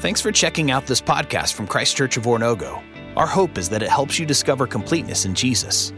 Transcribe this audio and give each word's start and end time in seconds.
Thanks 0.00 0.20
for 0.20 0.30
checking 0.30 0.70
out 0.70 0.86
this 0.86 1.00
podcast 1.00 1.54
from 1.54 1.66
Christ 1.66 1.96
Church 1.96 2.18
of 2.18 2.24
Oronogo. 2.24 2.84
Our 3.16 3.26
hope 3.26 3.56
is 3.56 3.70
that 3.70 3.82
it 3.82 3.88
helps 3.88 4.18
you 4.18 4.26
discover 4.26 4.66
completeness 4.66 5.24
in 5.24 5.34
Jesus. 5.34 5.90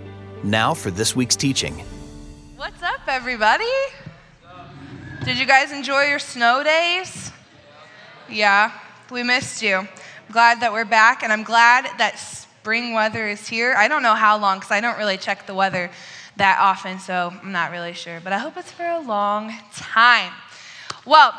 Now 0.44 0.72
for 0.72 0.92
this 0.92 1.16
week's 1.16 1.34
teaching. 1.34 1.82
What's 2.54 2.80
up, 2.80 3.00
everybody? 3.08 3.64
Did 5.24 5.36
you 5.36 5.46
guys 5.46 5.72
enjoy 5.72 6.04
your 6.04 6.20
snow 6.20 6.62
days? 6.62 7.32
Yeah, 8.30 8.70
we 9.10 9.24
missed 9.24 9.62
you. 9.62 9.78
I'm 9.78 9.88
glad 10.30 10.60
that 10.60 10.72
we're 10.72 10.84
back, 10.84 11.24
and 11.24 11.32
I'm 11.32 11.42
glad 11.42 11.90
that 11.98 12.20
spring 12.20 12.94
weather 12.94 13.26
is 13.26 13.48
here. 13.48 13.74
I 13.76 13.88
don't 13.88 14.04
know 14.04 14.14
how 14.14 14.38
long 14.38 14.58
because 14.58 14.70
I 14.70 14.80
don't 14.80 14.96
really 14.96 15.18
check 15.18 15.48
the 15.48 15.54
weather 15.54 15.90
that 16.36 16.60
often, 16.60 17.00
so 17.00 17.34
I'm 17.42 17.50
not 17.50 17.72
really 17.72 17.94
sure, 17.94 18.20
but 18.22 18.32
I 18.32 18.38
hope 18.38 18.56
it's 18.58 18.70
for 18.70 18.86
a 18.86 19.00
long 19.00 19.52
time. 19.74 20.32
Well, 21.04 21.34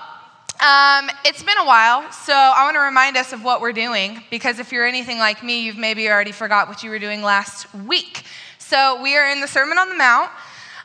um, 0.59 1.09
it's 1.23 1.41
been 1.41 1.57
a 1.57 1.65
while, 1.65 2.11
so 2.11 2.33
I 2.33 2.65
want 2.65 2.75
to 2.75 2.81
remind 2.81 3.15
us 3.15 3.31
of 3.31 3.45
what 3.45 3.61
we're 3.61 3.71
doing 3.71 4.21
because 4.29 4.59
if 4.59 4.73
you're 4.73 4.85
anything 4.85 5.17
like 5.17 5.41
me, 5.41 5.61
you've 5.61 5.77
maybe 5.77 6.09
already 6.09 6.33
forgot 6.33 6.67
what 6.67 6.83
you 6.83 6.89
were 6.89 6.99
doing 6.99 7.21
last 7.21 7.73
week. 7.73 8.23
So 8.57 9.01
we 9.01 9.15
are 9.15 9.29
in 9.29 9.39
the 9.39 9.47
Sermon 9.47 9.77
on 9.77 9.87
the 9.87 9.95
Mount, 9.95 10.29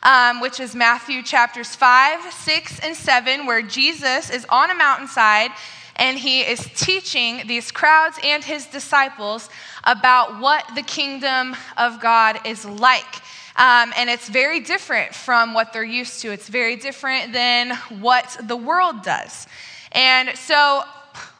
um, 0.04 0.40
which 0.40 0.60
is 0.60 0.76
Matthew 0.76 1.24
chapters 1.24 1.74
5, 1.74 2.32
6, 2.32 2.80
and 2.84 2.94
7, 2.94 3.46
where 3.46 3.62
Jesus 3.62 4.30
is 4.30 4.46
on 4.48 4.70
a 4.70 4.74
mountainside 4.74 5.50
and 5.96 6.18
he 6.18 6.42
is 6.42 6.60
teaching 6.76 7.42
these 7.46 7.72
crowds 7.72 8.18
and 8.22 8.44
his 8.44 8.66
disciples 8.66 9.48
about 9.82 10.40
what 10.40 10.64
the 10.74 10.82
kingdom 10.82 11.56
of 11.76 12.00
God 12.00 12.38
is 12.46 12.64
like. 12.64 13.22
Um, 13.56 13.92
and 13.96 14.10
it's 14.10 14.28
very 14.28 14.60
different 14.60 15.14
from 15.14 15.54
what 15.54 15.72
they're 15.72 15.84
used 15.84 16.22
to. 16.22 16.32
It's 16.32 16.48
very 16.48 16.76
different 16.76 17.32
than 17.32 17.76
what 18.00 18.36
the 18.42 18.56
world 18.56 19.02
does. 19.02 19.46
And 19.92 20.36
so, 20.36 20.82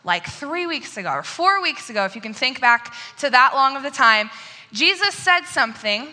like 0.05 0.27
three 0.27 0.67
weeks 0.67 0.97
ago 0.97 1.11
or 1.11 1.23
four 1.23 1.61
weeks 1.61 1.91
ago, 1.91 2.05
if 2.05 2.15
you 2.15 2.21
can 2.21 2.35
think 2.35 2.61
back 2.61 2.95
to 3.19 3.31
that 3.31 3.53
long 3.55 3.77
of 3.77 3.83
the 3.83 3.91
time, 3.91 4.31
Jesus 4.73 5.15
said 5.15 5.43
something 5.43 6.09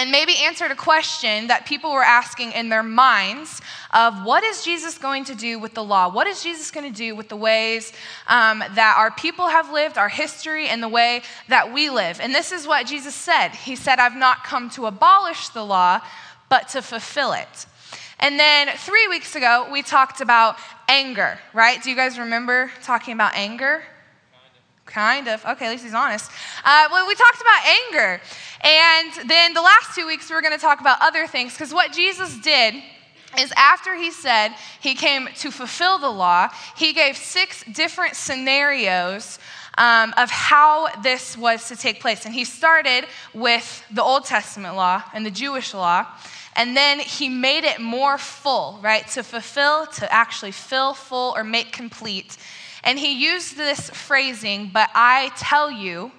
and 0.00 0.10
maybe 0.10 0.34
answered 0.38 0.70
a 0.70 0.76
question 0.76 1.48
that 1.48 1.66
people 1.66 1.92
were 1.92 2.02
asking 2.02 2.52
in 2.52 2.70
their 2.70 2.82
minds 2.82 3.60
of 3.92 4.24
what 4.24 4.42
is 4.42 4.64
Jesus 4.64 4.96
going 4.96 5.24
to 5.26 5.34
do 5.34 5.58
with 5.58 5.74
the 5.74 5.84
law? 5.84 6.10
What 6.10 6.26
is 6.26 6.42
Jesus 6.42 6.70
going 6.70 6.90
to 6.90 6.96
do 6.96 7.14
with 7.14 7.28
the 7.28 7.36
ways 7.36 7.92
um, 8.26 8.60
that 8.60 8.94
our 8.96 9.10
people 9.10 9.48
have 9.48 9.70
lived, 9.70 9.98
our 9.98 10.08
history, 10.08 10.68
and 10.68 10.82
the 10.82 10.88
way 10.88 11.20
that 11.48 11.74
we 11.74 11.90
live? 11.90 12.18
And 12.18 12.34
this 12.34 12.50
is 12.50 12.66
what 12.66 12.86
Jesus 12.86 13.14
said 13.14 13.50
He 13.50 13.76
said, 13.76 13.98
I've 13.98 14.16
not 14.16 14.42
come 14.42 14.70
to 14.70 14.86
abolish 14.86 15.50
the 15.50 15.66
law, 15.66 16.00
but 16.48 16.70
to 16.70 16.80
fulfill 16.80 17.34
it. 17.34 17.66
And 18.20 18.40
then 18.40 18.68
three 18.78 19.06
weeks 19.06 19.36
ago, 19.36 19.68
we 19.70 19.82
talked 19.82 20.22
about 20.22 20.56
anger, 20.88 21.38
right? 21.52 21.82
Do 21.82 21.90
you 21.90 21.96
guys 21.96 22.18
remember 22.18 22.72
talking 22.82 23.12
about 23.12 23.34
anger? 23.34 23.82
Kind 24.90 25.28
of. 25.28 25.44
Okay, 25.44 25.66
at 25.66 25.70
least 25.70 25.84
he's 25.84 25.94
honest. 25.94 26.30
Uh, 26.64 26.88
well, 26.90 27.06
we 27.06 27.14
talked 27.14 27.40
about 27.40 27.64
anger. 27.86 28.20
And 28.62 29.28
then 29.28 29.54
the 29.54 29.62
last 29.62 29.94
two 29.94 30.06
weeks, 30.06 30.28
we're 30.28 30.42
going 30.42 30.54
to 30.54 30.60
talk 30.60 30.80
about 30.80 30.98
other 31.00 31.26
things 31.26 31.52
because 31.52 31.72
what 31.72 31.92
Jesus 31.92 32.36
did 32.38 32.74
is 33.38 33.52
after 33.56 33.94
he 33.94 34.10
said 34.10 34.52
he 34.80 34.94
came 34.94 35.28
to 35.36 35.50
fulfill 35.50 35.98
the 35.98 36.10
law, 36.10 36.48
he 36.76 36.92
gave 36.92 37.16
six 37.16 37.62
different 37.72 38.16
scenarios 38.16 39.38
um, 39.78 40.12
of 40.16 40.30
how 40.30 40.88
this 41.02 41.38
was 41.38 41.68
to 41.68 41.76
take 41.76 42.00
place. 42.00 42.26
And 42.26 42.34
he 42.34 42.44
started 42.44 43.06
with 43.32 43.84
the 43.90 44.02
Old 44.02 44.24
Testament 44.24 44.74
law 44.74 45.02
and 45.14 45.24
the 45.24 45.30
Jewish 45.30 45.72
law. 45.72 46.06
And 46.56 46.76
then 46.76 46.98
he 46.98 47.28
made 47.28 47.64
it 47.64 47.80
more 47.80 48.18
full, 48.18 48.80
right? 48.82 49.06
To 49.08 49.22
fulfill, 49.22 49.86
to 49.86 50.12
actually 50.12 50.50
fill 50.50 50.94
full 50.94 51.32
or 51.36 51.44
make 51.44 51.72
complete. 51.72 52.36
And 52.84 52.98
he 52.98 53.12
used 53.12 53.56
this 53.56 53.90
phrasing, 53.90 54.70
but 54.72 54.90
I 54.94 55.32
tell 55.36 55.70
you, 55.70 56.12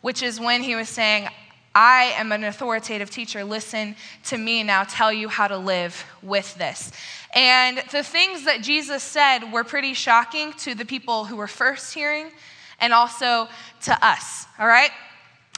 which 0.00 0.22
is 0.22 0.38
when 0.38 0.62
he 0.62 0.74
was 0.74 0.88
saying, 0.88 1.28
I 1.74 2.14
am 2.16 2.30
an 2.30 2.44
authoritative 2.44 3.10
teacher. 3.10 3.42
Listen 3.42 3.96
to 4.24 4.38
me 4.38 4.62
now, 4.62 4.84
tell 4.84 5.12
you 5.12 5.28
how 5.28 5.48
to 5.48 5.58
live 5.58 6.04
with 6.22 6.54
this. 6.56 6.92
And 7.34 7.82
the 7.90 8.04
things 8.04 8.44
that 8.44 8.62
Jesus 8.62 9.02
said 9.02 9.50
were 9.52 9.64
pretty 9.64 9.94
shocking 9.94 10.52
to 10.58 10.74
the 10.74 10.84
people 10.84 11.24
who 11.24 11.36
were 11.36 11.48
first 11.48 11.92
hearing 11.92 12.30
and 12.78 12.92
also 12.92 13.48
to 13.82 14.06
us, 14.06 14.46
all 14.58 14.68
right? 14.68 14.90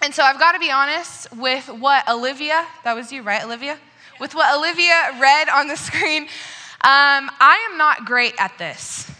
And 0.02 0.14
so 0.14 0.22
I've 0.22 0.38
got 0.38 0.52
to 0.52 0.58
be 0.58 0.70
honest 0.70 1.30
with 1.32 1.68
what 1.68 2.08
Olivia, 2.08 2.64
that 2.84 2.94
was 2.94 3.12
you, 3.12 3.22
right, 3.22 3.44
Olivia? 3.44 3.78
With 4.20 4.34
what 4.34 4.56
Olivia 4.56 5.18
read 5.20 5.48
on 5.48 5.68
the 5.68 5.76
screen. 5.76 6.22
Um, 6.82 7.30
I 7.40 7.68
am 7.70 7.76
not 7.76 8.06
great 8.06 8.34
at 8.38 8.56
this 8.58 9.10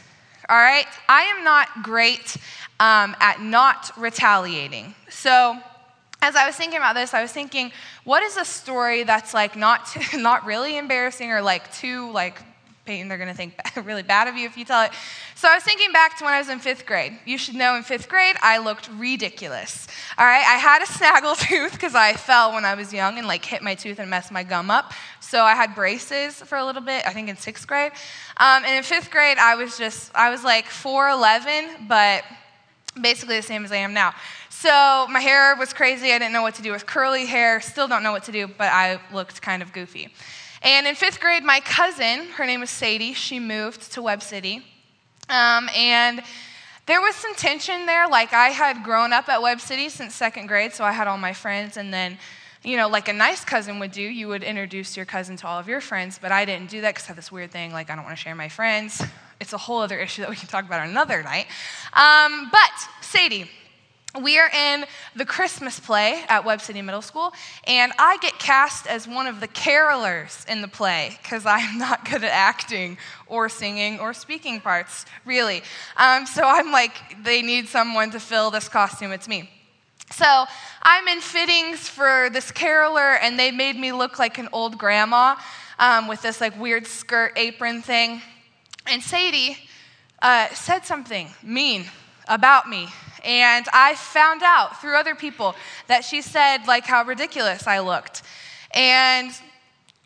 all 0.49 0.57
right? 0.57 0.87
I 1.09 1.23
am 1.23 1.45
not 1.45 1.83
great 1.83 2.37
um, 2.79 3.17
at 3.21 3.41
not 3.41 3.91
retaliating. 3.97 4.95
So, 5.09 5.59
as 6.23 6.35
I 6.35 6.47
was 6.47 6.57
thinking 6.57 6.79
about 6.79 6.95
this, 6.95 7.15
I 7.15 7.23
was 7.23 7.33
thinking, 7.33 7.73
what 8.05 8.23
is 8.23 8.37
a 8.37 8.45
story 8.45 9.03
that's 9.03 9.35
like 9.35 9.57
not 9.57 9.87
too, 9.87 10.19
not 10.19 10.45
really 10.45 10.77
embarrassing 10.77 11.31
or 11.31 11.43
like 11.43 11.73
too 11.75 12.11
like 12.13 12.43
Peyton, 12.87 13.09
they're 13.09 13.19
going 13.19 13.31
to 13.31 13.37
think 13.37 13.55
really 13.85 14.03
bad 14.03 14.29
of 14.29 14.37
you 14.37 14.47
if 14.47 14.57
you 14.57 14.65
tell 14.65 14.83
it. 14.83 14.93
So 15.35 15.49
I 15.49 15.55
was 15.55 15.65
thinking 15.65 15.93
back 15.93 16.17
to 16.19 16.25
when 16.25 16.33
I 16.33 16.39
was 16.39 16.49
in 16.49 16.61
fifth 16.61 16.87
grade. 16.87 17.19
You 17.27 17.37
should 17.37 17.57
know 17.57 17.75
in 17.75 17.83
fifth 17.83 18.09
grade, 18.09 18.37
I 18.41 18.59
looked 18.59 18.89
ridiculous. 18.97 19.89
All 20.17 20.25
right, 20.25 20.45
I 20.47 20.57
had 20.57 20.83
a 20.83 20.87
snaggle 20.93 21.35
tooth 21.35 21.73
because 21.73 21.95
I 21.95 22.15
fell 22.15 22.53
when 22.53 22.65
I 22.65 22.75
was 22.75 22.93
young 22.93 23.19
and 23.19 23.27
like 23.27 23.45
hit 23.45 23.63
my 23.63 23.75
tooth 23.75 23.99
and 23.99 24.09
messed 24.09 24.31
my 24.31 24.45
gum 24.45 24.71
up. 24.71 24.93
So 25.21 25.43
I 25.43 25.55
had 25.55 25.75
braces 25.75 26.37
for 26.37 26.57
a 26.57 26.65
little 26.65 26.83
bit, 26.83 27.07
I 27.07 27.13
think 27.13 27.29
in 27.29 27.37
sixth 27.37 27.67
grade. 27.67 27.93
Um, 28.37 28.65
and 28.65 28.77
in 28.77 28.83
fifth 28.83 29.11
grade, 29.11 29.39
I 29.39 29.57
was 29.57 29.77
just, 29.77 30.15
I 30.15 30.31
was 30.31 30.45
like 30.45 30.67
4'11, 30.67 31.89
but 31.89 32.25
basically 33.01 33.37
the 33.37 33.43
same 33.43 33.65
as 33.65 33.73
I 33.73 33.77
am 33.77 33.93
now. 33.93 34.15
So 34.49 35.07
my 35.11 35.21
hair 35.21 35.55
was 35.57 35.73
crazy. 35.73 36.13
I 36.13 36.19
didn't 36.19 36.33
know 36.33 36.43
what 36.43 36.55
to 36.55 36.63
do 36.63 36.73
with 36.73 36.87
curly 36.87 37.27
hair. 37.27 37.61
Still 37.61 37.89
don't 37.89 38.03
know 38.03 38.13
what 38.13 38.25
to 38.25 38.33
do, 38.33 38.47
but 38.47 38.73
I 38.73 38.99
looked 39.13 39.43
kind 39.43 39.63
of 39.63 39.73
goofy. 39.73 40.13
And 40.67 40.85
in 40.89 40.97
fifth 40.97 41.21
grade, 41.21 41.45
my 41.45 41.61
cousin, 41.61 42.27
her 42.35 42.45
name 42.45 42.59
was 42.59 42.71
Sadie, 42.71 43.13
she 43.13 43.39
moved 43.39 43.93
to 43.93 44.03
Webb 44.03 44.21
City. 44.21 44.65
Um, 45.29 45.71
and 45.73 46.21
there 46.87 47.01
was 47.01 47.15
some 47.15 47.37
tension 47.37 47.87
there. 47.87 48.09
Like, 48.09 48.33
I 48.33 48.49
had 48.49 48.83
grown 48.83 49.13
up 49.13 49.29
at 49.29 49.41
Webb 49.41 49.61
City 49.61 49.89
since 49.89 50.13
second 50.13 50.49
grade, 50.49 50.73
so 50.73 50.83
I 50.83 50.91
had 50.91 51.07
all 51.07 51.19
my 51.19 51.33
friends. 51.33 51.77
And 51.77 51.95
then, 51.95 52.19
you 52.65 52.77
know, 52.77 52.89
like 52.89 53.07
a 53.07 53.13
nice 53.13 53.45
cousin 53.45 53.79
would 53.79 53.93
do, 53.93 54.03
you 54.03 54.27
would 54.27 54.43
introduce 54.43 54.97
your 54.97 55.07
cousin 55.07 55.37
to 55.37 55.47
all 55.47 55.61
of 55.61 55.69
your 55.69 55.81
friends. 55.81 56.19
But 56.21 56.33
I 56.33 56.45
didn't 56.45 56.69
do 56.69 56.81
that 56.81 56.97
because 56.97 57.05
I 57.05 57.09
have 57.09 57.17
this 57.17 57.31
weird 57.31 57.53
thing 57.53 57.73
like, 57.73 57.89
I 57.89 57.95
don't 57.95 58.05
want 58.05 58.17
to 58.17 58.21
share 58.21 58.35
my 58.35 58.49
friends. 58.49 59.01
It's 59.41 59.53
a 59.53 59.59
whole 59.59 59.79
other 59.79 60.01
issue 60.01 60.23
that 60.23 60.31
we 60.31 60.35
can 60.35 60.49
talk 60.49 60.65
about 60.65 60.85
another 60.85 61.23
night. 61.23 61.47
Um, 61.93 62.49
but 62.51 62.89
Sadie, 63.03 63.49
we 64.23 64.39
are 64.39 64.49
in 64.49 64.85
the 65.15 65.25
Christmas 65.25 65.79
play 65.79 66.23
at 66.29 66.45
Webb 66.45 66.61
City 66.61 66.83
Middle 66.83 67.03
School, 67.03 67.33
and 67.65 67.93
I 67.99 68.19
get 68.19 68.39
cast 68.39 68.87
as 68.87 69.07
one 69.07 69.27
of 69.27 69.41
the 69.41 69.49
carolers 69.49 70.49
in 70.49 70.63
the 70.63 70.69
play 70.69 71.19
because 71.23 71.45
I'm 71.47 71.79
not 71.79 72.09
good 72.09 72.25
at 72.25 72.33
acting 72.33 72.99
or 73.27 73.49
singing 73.49 73.99
or 74.01 74.15
speaking 74.15 74.61
parts, 74.61 75.07
really. 75.25 75.63
Um, 75.97 76.27
so 76.27 76.43
I'm 76.45 76.73
like, 76.73 77.23
they 77.25 77.43
need 77.43 77.69
someone 77.69 78.11
to 78.13 78.21
fill 78.21 78.51
this 78.51 78.69
costume, 78.69 79.13
it's 79.13 79.29
me. 79.29 79.51
So 80.11 80.45
I'm 80.83 81.09
in 81.09 81.21
fittings 81.21 81.89
for 81.89 82.31
this 82.33 82.51
caroler, 82.53 83.17
and 83.17 83.39
they 83.39 83.51
made 83.51 83.77
me 83.77 83.93
look 83.93 84.19
like 84.19 84.39
an 84.39 84.49
old 84.53 84.79
grandma 84.79 85.37
um, 85.79 86.09
with 86.09 86.23
this 86.23 86.41
like 86.41 86.59
weird 86.59 86.87
skirt 86.87 87.33
apron 87.37 87.83
thing. 87.83 88.23
And 88.87 89.03
Sadie 89.03 89.59
uh, 90.23 90.49
said 90.55 90.85
something 90.85 91.29
mean 91.43 91.87
about 92.29 92.69
me 92.69 92.89
and 93.27 93.67
I 93.73 93.97
found 93.97 94.43
out 94.43 94.81
through 94.81 94.97
other 94.97 95.15
people 95.15 95.57
that 95.89 96.05
she 96.05 96.23
said, 96.23 96.67
like, 96.67 96.85
how 96.85 97.05
ridiculous 97.05 97.67
I 97.67 97.81
looked. 97.81 98.23
And 98.73 99.33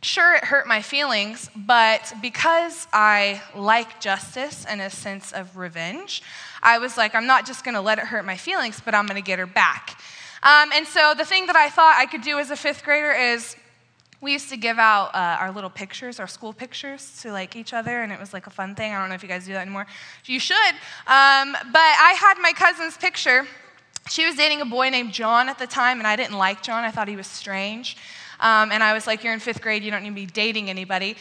sure, 0.02 0.34
it 0.34 0.44
hurt 0.44 0.66
my 0.66 0.80
feelings, 0.80 1.50
but 1.54 2.12
because 2.22 2.88
I 2.92 3.42
like 3.54 4.00
justice 4.00 4.64
and 4.64 4.80
a 4.80 4.88
sense 4.88 5.32
of 5.32 5.58
revenge, 5.58 6.22
I 6.62 6.78
was 6.78 6.96
like, 6.96 7.14
I'm 7.14 7.26
not 7.26 7.46
just 7.46 7.62
gonna 7.62 7.82
let 7.82 7.98
it 7.98 8.06
hurt 8.06 8.24
my 8.24 8.36
feelings, 8.36 8.80
but 8.82 8.94
I'm 8.94 9.06
gonna 9.06 9.20
get 9.20 9.38
her 9.38 9.46
back. 9.46 10.00
Um, 10.42 10.70
and 10.72 10.86
so 10.86 11.12
the 11.14 11.26
thing 11.26 11.46
that 11.46 11.56
I 11.56 11.68
thought 11.68 11.96
I 11.98 12.06
could 12.06 12.22
do 12.22 12.38
as 12.38 12.50
a 12.50 12.56
fifth 12.56 12.82
grader 12.82 13.12
is 13.12 13.56
we 14.20 14.32
used 14.32 14.50
to 14.50 14.56
give 14.56 14.78
out 14.78 15.14
uh, 15.14 15.38
our 15.40 15.50
little 15.50 15.70
pictures, 15.70 16.20
our 16.20 16.26
school 16.26 16.52
pictures, 16.52 17.18
to 17.22 17.32
like 17.32 17.56
each 17.56 17.72
other, 17.72 18.02
and 18.02 18.12
it 18.12 18.20
was 18.20 18.32
like 18.32 18.46
a 18.46 18.50
fun 18.50 18.74
thing. 18.74 18.92
I 18.92 19.00
don't 19.00 19.08
know 19.08 19.14
if 19.14 19.22
you 19.22 19.28
guys 19.28 19.46
do 19.46 19.52
that 19.54 19.62
anymore. 19.62 19.86
You 20.26 20.38
should. 20.38 20.74
Um, 21.06 21.56
but 21.72 21.80
I 21.80 22.16
had 22.18 22.34
my 22.40 22.52
cousin's 22.52 22.96
picture. 22.96 23.46
She 24.10 24.26
was 24.26 24.36
dating 24.36 24.60
a 24.60 24.66
boy 24.66 24.90
named 24.90 25.12
John 25.12 25.48
at 25.48 25.58
the 25.58 25.66
time, 25.66 25.98
and 25.98 26.06
I 26.06 26.16
didn't 26.16 26.36
like 26.36 26.62
John. 26.62 26.84
I 26.84 26.90
thought 26.90 27.08
he 27.08 27.16
was 27.16 27.26
strange. 27.26 27.96
Um, 28.40 28.72
and 28.72 28.82
I 28.82 28.92
was 28.92 29.06
like, 29.06 29.24
You're 29.24 29.32
in 29.32 29.40
fifth 29.40 29.62
grade, 29.62 29.82
you 29.82 29.90
don't 29.90 30.02
need 30.02 30.10
to 30.10 30.14
be 30.14 30.26
dating 30.26 30.68
anybody. 30.68 31.16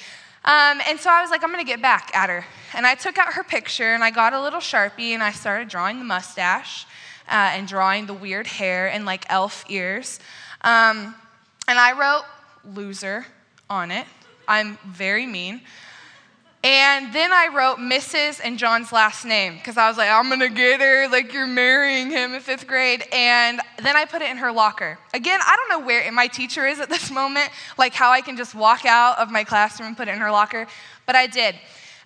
Um, 0.45 0.79
and 0.87 0.99
so 0.99 1.09
I 1.09 1.21
was 1.21 1.31
like, 1.31 1.43
I'm 1.43 1.51
gonna 1.51 1.63
get 1.63 1.81
back 1.81 2.11
at 2.15 2.29
her. 2.29 2.45
And 2.73 2.87
I 2.87 2.95
took 2.95 3.17
out 3.17 3.33
her 3.33 3.43
picture 3.43 3.93
and 3.93 4.03
I 4.03 4.09
got 4.09 4.33
a 4.33 4.41
little 4.41 4.61
sharpie 4.61 5.11
and 5.11 5.21
I 5.21 5.31
started 5.31 5.67
drawing 5.67 5.99
the 5.99 6.05
mustache 6.05 6.85
uh, 7.27 7.51
and 7.53 7.67
drawing 7.67 8.05
the 8.05 8.13
weird 8.13 8.47
hair 8.47 8.87
and 8.87 9.05
like 9.05 9.25
elf 9.29 9.65
ears. 9.67 10.19
Um, 10.61 11.13
and 11.67 11.77
I 11.77 11.91
wrote 11.91 12.23
loser 12.65 13.25
on 13.69 13.91
it. 13.91 14.05
I'm 14.47 14.77
very 14.85 15.25
mean. 15.25 15.61
And 16.61 17.13
then 17.13 17.31
I 17.31 17.47
wrote 17.55 17.77
Mrs. 17.77 18.41
and 18.43 18.59
John's 18.59 18.91
last 18.91 19.23
name 19.23 19.55
because 19.55 19.77
I 19.77 19.87
was 19.87 19.97
like, 19.97 20.09
I'm 20.09 20.27
gonna 20.27 20.49
get 20.49 20.81
her, 20.81 21.07
like 21.07 21.31
you're 21.31 21.47
marrying 21.47 22.11
him 22.11 22.33
in 22.33 22.41
fifth 22.41 22.67
grade. 22.67 23.05
And 23.13 23.61
then 23.81 23.95
I 23.95 24.03
put 24.03 24.21
it 24.21 24.29
in 24.29 24.37
her 24.37 24.51
locker. 24.51 24.99
Again, 25.13 25.39
I 25.41 25.55
don't 25.55 25.79
know 25.79 25.85
where 25.85 26.11
my 26.11 26.27
teacher 26.27 26.65
is 26.67 26.81
at 26.81 26.89
this 26.89 27.11
moment, 27.21 27.49
like 27.77 27.93
how 27.93 28.11
I 28.11 28.19
can 28.19 28.35
just 28.35 28.55
walk 28.55 28.85
out 28.85 29.19
of 29.19 29.31
my 29.31 29.45
classroom 29.45 29.87
and 29.87 29.97
put 29.97 30.09
it 30.09 30.11
in 30.11 30.17
her 30.17 30.31
locker, 30.31 30.67
but 31.05 31.15
I 31.15 31.27
did. 31.27 31.55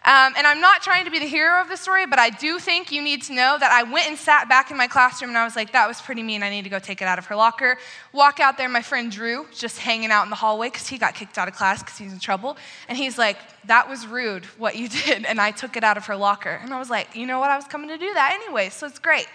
Um, 0.05 0.33
and 0.35 0.45
I'm 0.45 0.59
not 0.59 0.81
trying 0.81 1.05
to 1.05 1.11
be 1.11 1.19
the 1.19 1.27
hero 1.27 1.61
of 1.61 1.69
the 1.69 1.77
story, 1.77 2.05
but 2.05 2.19
I 2.19 2.29
do 2.29 2.59
think 2.59 2.91
you 2.91 3.01
need 3.01 3.23
to 3.23 3.33
know 3.33 3.57
that 3.57 3.71
I 3.71 3.83
went 3.83 4.09
and 4.09 4.17
sat 4.17 4.49
back 4.49 4.69
in 4.69 4.75
my 4.75 4.87
classroom 4.87 5.29
and 5.29 5.37
I 5.37 5.45
was 5.45 5.55
like, 5.55 5.71
that 5.71 5.87
was 5.87 6.01
pretty 6.01 6.21
mean. 6.21 6.43
I 6.43 6.49
need 6.49 6.63
to 6.63 6.69
go 6.69 6.77
take 6.77 7.01
it 7.01 7.05
out 7.05 7.19
of 7.19 7.25
her 7.27 7.37
locker. 7.37 7.77
Walk 8.11 8.41
out 8.41 8.57
there, 8.57 8.67
my 8.67 8.81
friend 8.81 9.09
Drew, 9.09 9.47
just 9.53 9.79
hanging 9.79 10.11
out 10.11 10.23
in 10.23 10.29
the 10.29 10.35
hallway 10.35 10.67
because 10.67 10.89
he 10.89 10.97
got 10.97 11.15
kicked 11.15 11.37
out 11.37 11.47
of 11.47 11.53
class 11.53 11.81
because 11.81 11.97
he's 11.97 12.11
in 12.11 12.19
trouble. 12.19 12.57
And 12.89 12.97
he's 12.97 13.17
like, 13.17 13.37
that 13.67 13.89
was 13.89 14.05
rude 14.05 14.43
what 14.57 14.75
you 14.75 14.89
did. 15.05 15.23
And 15.23 15.39
I 15.39 15.51
took 15.51 15.77
it 15.77 15.85
out 15.85 15.95
of 15.95 16.05
her 16.07 16.17
locker. 16.17 16.59
And 16.61 16.73
I 16.73 16.79
was 16.79 16.89
like, 16.89 17.15
you 17.15 17.25
know 17.25 17.39
what? 17.39 17.49
I 17.49 17.55
was 17.55 17.65
coming 17.65 17.87
to 17.87 17.97
do 17.97 18.13
that 18.13 18.37
anyway, 18.43 18.69
so 18.69 18.87
it's 18.87 18.99
great. 18.99 19.27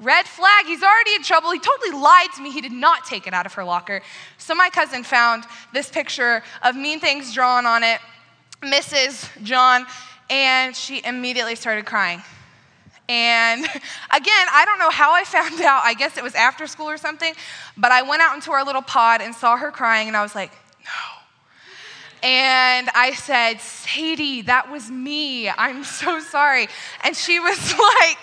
Red 0.00 0.26
flag, 0.26 0.66
he's 0.66 0.84
already 0.84 1.14
in 1.16 1.24
trouble. 1.24 1.50
He 1.50 1.58
totally 1.58 1.90
lied 1.90 2.28
to 2.36 2.42
me. 2.42 2.52
He 2.52 2.60
did 2.60 2.70
not 2.70 3.04
take 3.04 3.26
it 3.26 3.34
out 3.34 3.46
of 3.46 3.54
her 3.54 3.64
locker. 3.64 4.00
So 4.36 4.54
my 4.54 4.70
cousin 4.70 5.02
found 5.02 5.42
this 5.74 5.90
picture 5.90 6.44
of 6.62 6.76
mean 6.76 7.00
things 7.00 7.34
drawn 7.34 7.66
on 7.66 7.82
it. 7.82 7.98
Mrs. 8.62 9.28
John 9.42 9.86
and 10.30 10.74
she 10.76 11.02
immediately 11.04 11.54
started 11.54 11.86
crying. 11.86 12.22
And 13.08 13.64
again, 14.10 14.46
I 14.52 14.64
don't 14.66 14.78
know 14.78 14.90
how 14.90 15.14
I 15.14 15.24
found 15.24 15.60
out. 15.60 15.82
I 15.84 15.94
guess 15.94 16.16
it 16.16 16.22
was 16.22 16.34
after 16.34 16.66
school 16.66 16.88
or 16.88 16.98
something. 16.98 17.34
But 17.76 17.92
I 17.92 18.02
went 18.02 18.22
out 18.22 18.34
into 18.34 18.52
our 18.52 18.64
little 18.64 18.82
pod 18.82 19.20
and 19.20 19.34
saw 19.34 19.56
her 19.56 19.70
crying, 19.70 20.08
and 20.08 20.16
I 20.16 20.22
was 20.22 20.34
like, 20.34 20.52
no. 20.84 22.28
And 22.28 22.90
I 22.94 23.12
said, 23.14 23.60
Sadie, 23.60 24.42
that 24.42 24.70
was 24.70 24.90
me. 24.90 25.48
I'm 25.48 25.84
so 25.84 26.20
sorry. 26.20 26.68
And 27.04 27.16
she 27.16 27.40
was 27.40 27.72
like, 27.78 28.18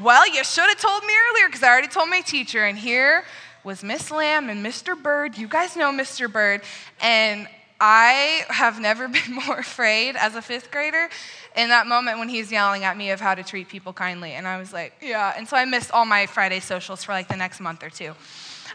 well, 0.00 0.26
you 0.26 0.44
should 0.44 0.68
have 0.68 0.80
told 0.80 1.04
me 1.04 1.12
earlier 1.30 1.48
because 1.48 1.62
I 1.62 1.68
already 1.68 1.88
told 1.88 2.08
my 2.08 2.20
teacher. 2.20 2.64
And 2.64 2.78
here 2.78 3.24
was 3.64 3.82
Miss 3.82 4.10
Lamb 4.10 4.48
and 4.48 4.64
Mr. 4.64 5.00
Bird. 5.00 5.36
You 5.36 5.48
guys 5.48 5.76
know 5.76 5.90
Mr. 5.90 6.32
Bird. 6.32 6.62
And 7.02 7.48
I 7.80 8.44
have 8.48 8.78
never 8.78 9.08
been 9.16 9.34
more 9.46 9.58
afraid 9.58 10.16
as 10.16 10.34
a 10.34 10.42
fifth 10.42 10.70
grader 10.70 11.08
in 11.56 11.70
that 11.70 11.86
moment 11.86 12.18
when 12.18 12.28
he's 12.28 12.52
yelling 12.52 12.84
at 12.84 12.96
me 12.96 13.10
of 13.10 13.20
how 13.20 13.34
to 13.34 13.42
treat 13.42 13.68
people 13.68 13.92
kindly. 13.92 14.32
And 14.32 14.46
I 14.46 14.58
was 14.58 14.72
like, 14.72 14.94
yeah. 15.00 15.34
And 15.36 15.48
so 15.48 15.56
I 15.56 15.64
missed 15.64 15.90
all 15.90 16.04
my 16.04 16.26
Friday 16.26 16.60
socials 16.60 17.02
for 17.02 17.12
like 17.12 17.28
the 17.28 17.36
next 17.36 17.60
month 17.60 17.82
or 17.82 17.90
two. 17.90 18.14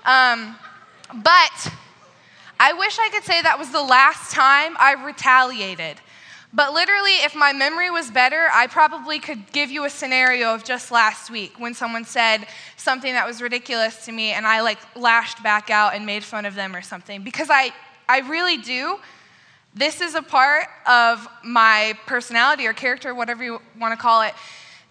Um, 0.05 0.55
but 1.13 1.71
I 2.59 2.73
wish 2.73 2.97
I 2.99 3.09
could 3.09 3.23
say 3.23 3.41
that 3.41 3.59
was 3.59 3.71
the 3.71 3.83
last 3.83 4.31
time 4.31 4.75
I 4.79 4.93
retaliated. 5.05 5.97
But 6.53 6.73
literally, 6.73 7.11
if 7.23 7.35
my 7.35 7.51
memory 7.51 7.91
was 7.91 8.09
better, 8.09 8.47
I 8.53 8.67
probably 8.67 9.19
could 9.19 9.51
give 9.51 9.69
you 9.69 9.83
a 9.83 9.89
scenario 9.89 10.53
of 10.53 10.63
just 10.63 10.89
last 10.89 11.29
week 11.29 11.59
when 11.59 11.73
someone 11.73 12.05
said 12.05 12.47
something 12.77 13.11
that 13.11 13.27
was 13.27 13.41
ridiculous 13.41 14.05
to 14.05 14.13
me 14.13 14.31
and 14.31 14.47
I 14.47 14.61
like 14.61 14.79
lashed 14.95 15.43
back 15.43 15.69
out 15.69 15.95
and 15.95 16.05
made 16.05 16.23
fun 16.23 16.45
of 16.45 16.55
them 16.55 16.73
or 16.73 16.81
something. 16.81 17.23
Because 17.23 17.49
I, 17.51 17.73
I 18.07 18.19
really 18.19 18.57
do 18.57 18.99
this 19.73 19.99
is 19.99 20.15
a 20.15 20.21
part 20.21 20.67
of 20.87 21.27
my 21.43 21.97
personality 22.05 22.65
or 22.65 22.71
character, 22.71 23.13
whatever 23.13 23.43
you 23.43 23.61
want 23.77 23.91
to 23.91 24.01
call 24.01 24.21
it, 24.21 24.33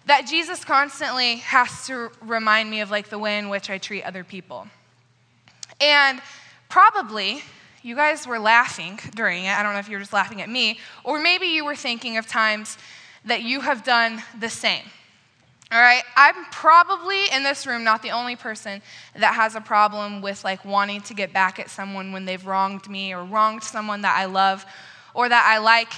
that 0.05 0.27
Jesus 0.27 0.63
constantly 0.63 1.37
has 1.37 1.87
to 1.87 2.11
remind 2.21 2.69
me 2.69 2.81
of 2.81 2.91
like 2.91 3.09
the 3.09 3.17
way 3.17 3.39
in 3.39 3.49
which 3.49 3.71
I 3.71 3.79
treat 3.79 4.03
other 4.03 4.23
people. 4.23 4.67
And 5.81 6.21
probably 6.69 7.41
you 7.81 7.95
guys 7.95 8.27
were 8.27 8.37
laughing 8.37 8.99
during 9.15 9.45
it. 9.45 9.57
I 9.57 9.63
don't 9.63 9.73
know 9.73 9.79
if 9.79 9.89
you 9.89 9.95
were 9.95 10.01
just 10.01 10.13
laughing 10.13 10.41
at 10.41 10.49
me, 10.49 10.79
or 11.03 11.19
maybe 11.19 11.47
you 11.47 11.65
were 11.65 11.75
thinking 11.75 12.17
of 12.17 12.27
times 12.27 12.77
that 13.25 13.41
you 13.41 13.61
have 13.61 13.83
done 13.83 14.21
the 14.39 14.49
same. 14.49 14.83
All 15.71 15.79
right, 15.79 16.03
I'm 16.15 16.45
probably 16.51 17.27
in 17.33 17.41
this 17.41 17.65
room 17.65 17.83
not 17.83 18.03
the 18.03 18.11
only 18.11 18.35
person 18.35 18.83
that 19.15 19.33
has 19.33 19.55
a 19.55 19.61
problem 19.61 20.21
with 20.21 20.43
like 20.43 20.63
wanting 20.63 21.01
to 21.01 21.15
get 21.15 21.33
back 21.33 21.59
at 21.59 21.71
someone 21.71 22.11
when 22.11 22.25
they've 22.25 22.45
wronged 22.45 22.87
me 22.87 23.13
or 23.13 23.23
wronged 23.23 23.63
someone 23.63 24.01
that 24.03 24.15
I 24.15 24.25
love 24.25 24.63
or 25.15 25.27
that 25.27 25.43
I 25.43 25.57
like. 25.57 25.91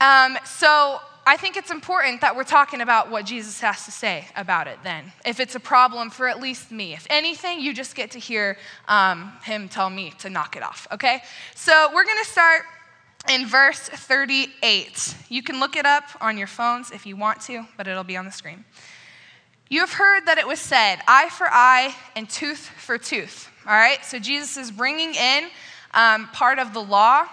Um, 0.00 0.36
so 0.44 1.00
I 1.26 1.38
think 1.38 1.56
it's 1.56 1.70
important 1.70 2.20
that 2.20 2.36
we're 2.36 2.44
talking 2.44 2.82
about 2.82 3.10
what 3.10 3.24
Jesus 3.24 3.60
has 3.60 3.86
to 3.86 3.90
say 3.90 4.26
about 4.36 4.66
it 4.66 4.78
then. 4.84 5.12
If 5.24 5.40
it's 5.40 5.54
a 5.54 5.60
problem 5.60 6.10
for 6.10 6.28
at 6.28 6.40
least 6.40 6.70
me. 6.70 6.92
If 6.92 7.06
anything, 7.08 7.60
you 7.60 7.72
just 7.72 7.94
get 7.94 8.10
to 8.10 8.18
hear 8.18 8.58
um, 8.88 9.32
him 9.42 9.68
tell 9.68 9.88
me 9.88 10.12
to 10.18 10.28
knock 10.28 10.54
it 10.54 10.62
off, 10.62 10.86
okay? 10.92 11.22
So 11.54 11.90
we're 11.94 12.04
gonna 12.04 12.24
start 12.24 12.62
in 13.30 13.46
verse 13.46 13.80
38. 13.80 15.16
You 15.28 15.42
can 15.42 15.60
look 15.60 15.76
it 15.76 15.86
up 15.86 16.04
on 16.20 16.36
your 16.36 16.46
phones 16.46 16.90
if 16.90 17.06
you 17.06 17.16
want 17.16 17.40
to, 17.42 17.66
but 17.78 17.86
it'll 17.86 18.04
be 18.04 18.16
on 18.16 18.26
the 18.26 18.32
screen. 18.32 18.64
You 19.68 19.80
have 19.80 19.92
heard 19.92 20.26
that 20.26 20.38
it 20.38 20.46
was 20.46 20.60
said, 20.60 21.00
eye 21.06 21.28
for 21.30 21.46
eye 21.50 21.94
and 22.16 22.28
tooth 22.28 22.70
for 22.78 22.96
tooth. 22.96 23.50
All 23.66 23.74
right? 23.74 24.02
So 24.04 24.18
Jesus 24.18 24.56
is 24.56 24.70
bringing 24.70 25.14
in 25.14 25.48
um, 25.92 26.26
part 26.28 26.58
of 26.58 26.72
the 26.72 26.82
law. 26.82 27.26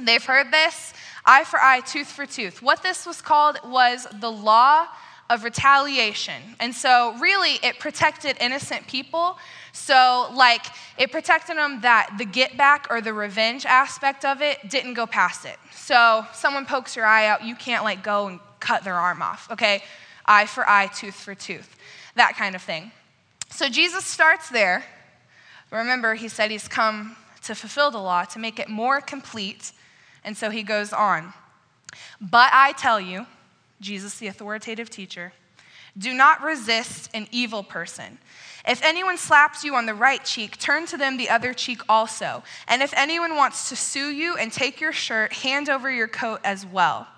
They've 0.00 0.24
heard 0.24 0.50
this 0.50 0.92
eye 1.24 1.44
for 1.44 1.58
eye, 1.58 1.80
tooth 1.80 2.08
for 2.10 2.26
tooth. 2.26 2.62
What 2.62 2.82
this 2.82 3.06
was 3.06 3.22
called 3.22 3.58
was 3.64 4.06
the 4.20 4.30
law 4.30 4.86
of 5.30 5.44
retaliation. 5.44 6.42
And 6.60 6.74
so, 6.74 7.14
really, 7.18 7.58
it 7.62 7.78
protected 7.78 8.36
innocent 8.40 8.86
people. 8.86 9.38
So, 9.72 10.28
like, 10.34 10.66
it 10.98 11.10
protected 11.10 11.56
them 11.56 11.80
that 11.80 12.14
the 12.18 12.26
get 12.26 12.56
back 12.58 12.88
or 12.90 13.00
the 13.00 13.14
revenge 13.14 13.64
aspect 13.64 14.26
of 14.26 14.42
it 14.42 14.68
didn't 14.68 14.92
go 14.94 15.06
past 15.06 15.46
it. 15.46 15.56
So, 15.74 16.26
someone 16.34 16.66
pokes 16.66 16.96
your 16.96 17.06
eye 17.06 17.26
out, 17.26 17.44
you 17.44 17.54
can't, 17.54 17.82
like, 17.82 18.02
go 18.02 18.26
and 18.26 18.40
cut 18.60 18.84
their 18.84 18.94
arm 18.94 19.22
off, 19.22 19.50
okay? 19.50 19.82
Eye 20.26 20.46
for 20.46 20.68
eye, 20.68 20.88
tooth 20.88 21.14
for 21.14 21.34
tooth, 21.34 21.76
that 22.14 22.36
kind 22.36 22.54
of 22.54 22.62
thing. 22.62 22.92
So 23.50 23.68
Jesus 23.68 24.04
starts 24.04 24.48
there. 24.48 24.84
Remember, 25.70 26.14
he 26.14 26.28
said 26.28 26.50
he's 26.50 26.68
come 26.68 27.16
to 27.44 27.54
fulfill 27.54 27.90
the 27.90 27.98
law, 27.98 28.24
to 28.24 28.38
make 28.38 28.58
it 28.58 28.68
more 28.68 29.00
complete. 29.00 29.72
And 30.24 30.36
so 30.36 30.50
he 30.50 30.62
goes 30.62 30.92
on. 30.92 31.32
But 32.20 32.50
I 32.52 32.72
tell 32.72 33.00
you, 33.00 33.26
Jesus, 33.80 34.18
the 34.18 34.28
authoritative 34.28 34.88
teacher, 34.90 35.32
do 35.98 36.14
not 36.14 36.42
resist 36.42 37.10
an 37.12 37.26
evil 37.30 37.62
person. 37.62 38.18
If 38.66 38.82
anyone 38.82 39.18
slaps 39.18 39.64
you 39.64 39.74
on 39.74 39.86
the 39.86 39.94
right 39.94 40.24
cheek, 40.24 40.56
turn 40.58 40.86
to 40.86 40.96
them 40.96 41.16
the 41.16 41.28
other 41.28 41.52
cheek 41.52 41.82
also. 41.88 42.44
And 42.68 42.80
if 42.80 42.94
anyone 42.96 43.36
wants 43.36 43.68
to 43.70 43.76
sue 43.76 44.10
you 44.10 44.36
and 44.36 44.52
take 44.52 44.80
your 44.80 44.92
shirt, 44.92 45.32
hand 45.32 45.68
over 45.68 45.90
your 45.90 46.08
coat 46.08 46.40
as 46.44 46.64
well. 46.64 47.08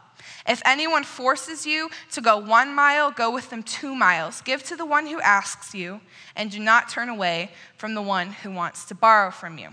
If 0.46 0.60
anyone 0.66 1.04
forces 1.04 1.66
you 1.66 1.88
to 2.12 2.20
go 2.20 2.36
one 2.36 2.74
mile, 2.74 3.10
go 3.10 3.30
with 3.30 3.48
them 3.48 3.62
two 3.62 3.94
miles. 3.94 4.42
Give 4.42 4.62
to 4.64 4.76
the 4.76 4.84
one 4.84 5.06
who 5.06 5.20
asks 5.20 5.74
you, 5.74 6.00
and 6.36 6.50
do 6.50 6.58
not 6.58 6.90
turn 6.90 7.08
away 7.08 7.50
from 7.76 7.94
the 7.94 8.02
one 8.02 8.28
who 8.28 8.50
wants 8.50 8.84
to 8.86 8.94
borrow 8.94 9.30
from 9.30 9.56
you. 9.56 9.68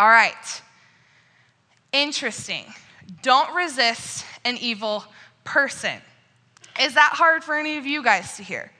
All 0.00 0.08
right. 0.08 0.62
Interesting. 1.92 2.64
Don't 3.22 3.54
resist 3.54 4.24
an 4.44 4.56
evil 4.58 5.04
person. 5.44 6.00
Is 6.80 6.94
that 6.94 7.12
hard 7.12 7.44
for 7.44 7.56
any 7.56 7.76
of 7.78 7.86
you 7.86 8.02
guys 8.02 8.36
to 8.36 8.42
hear? 8.42 8.72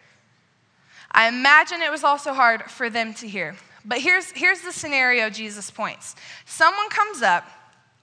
I 1.12 1.28
imagine 1.28 1.82
it 1.82 1.90
was 1.90 2.04
also 2.04 2.32
hard 2.32 2.70
for 2.70 2.88
them 2.88 3.14
to 3.14 3.28
hear. 3.28 3.56
But 3.85 3.99
here's, 3.99 4.30
here's 4.32 4.61
the 4.61 4.73
scenario 4.73 5.30
Jesus 5.30 5.70
points 5.70 6.16
someone 6.47 6.88
comes 6.88 7.23
up. 7.23 7.44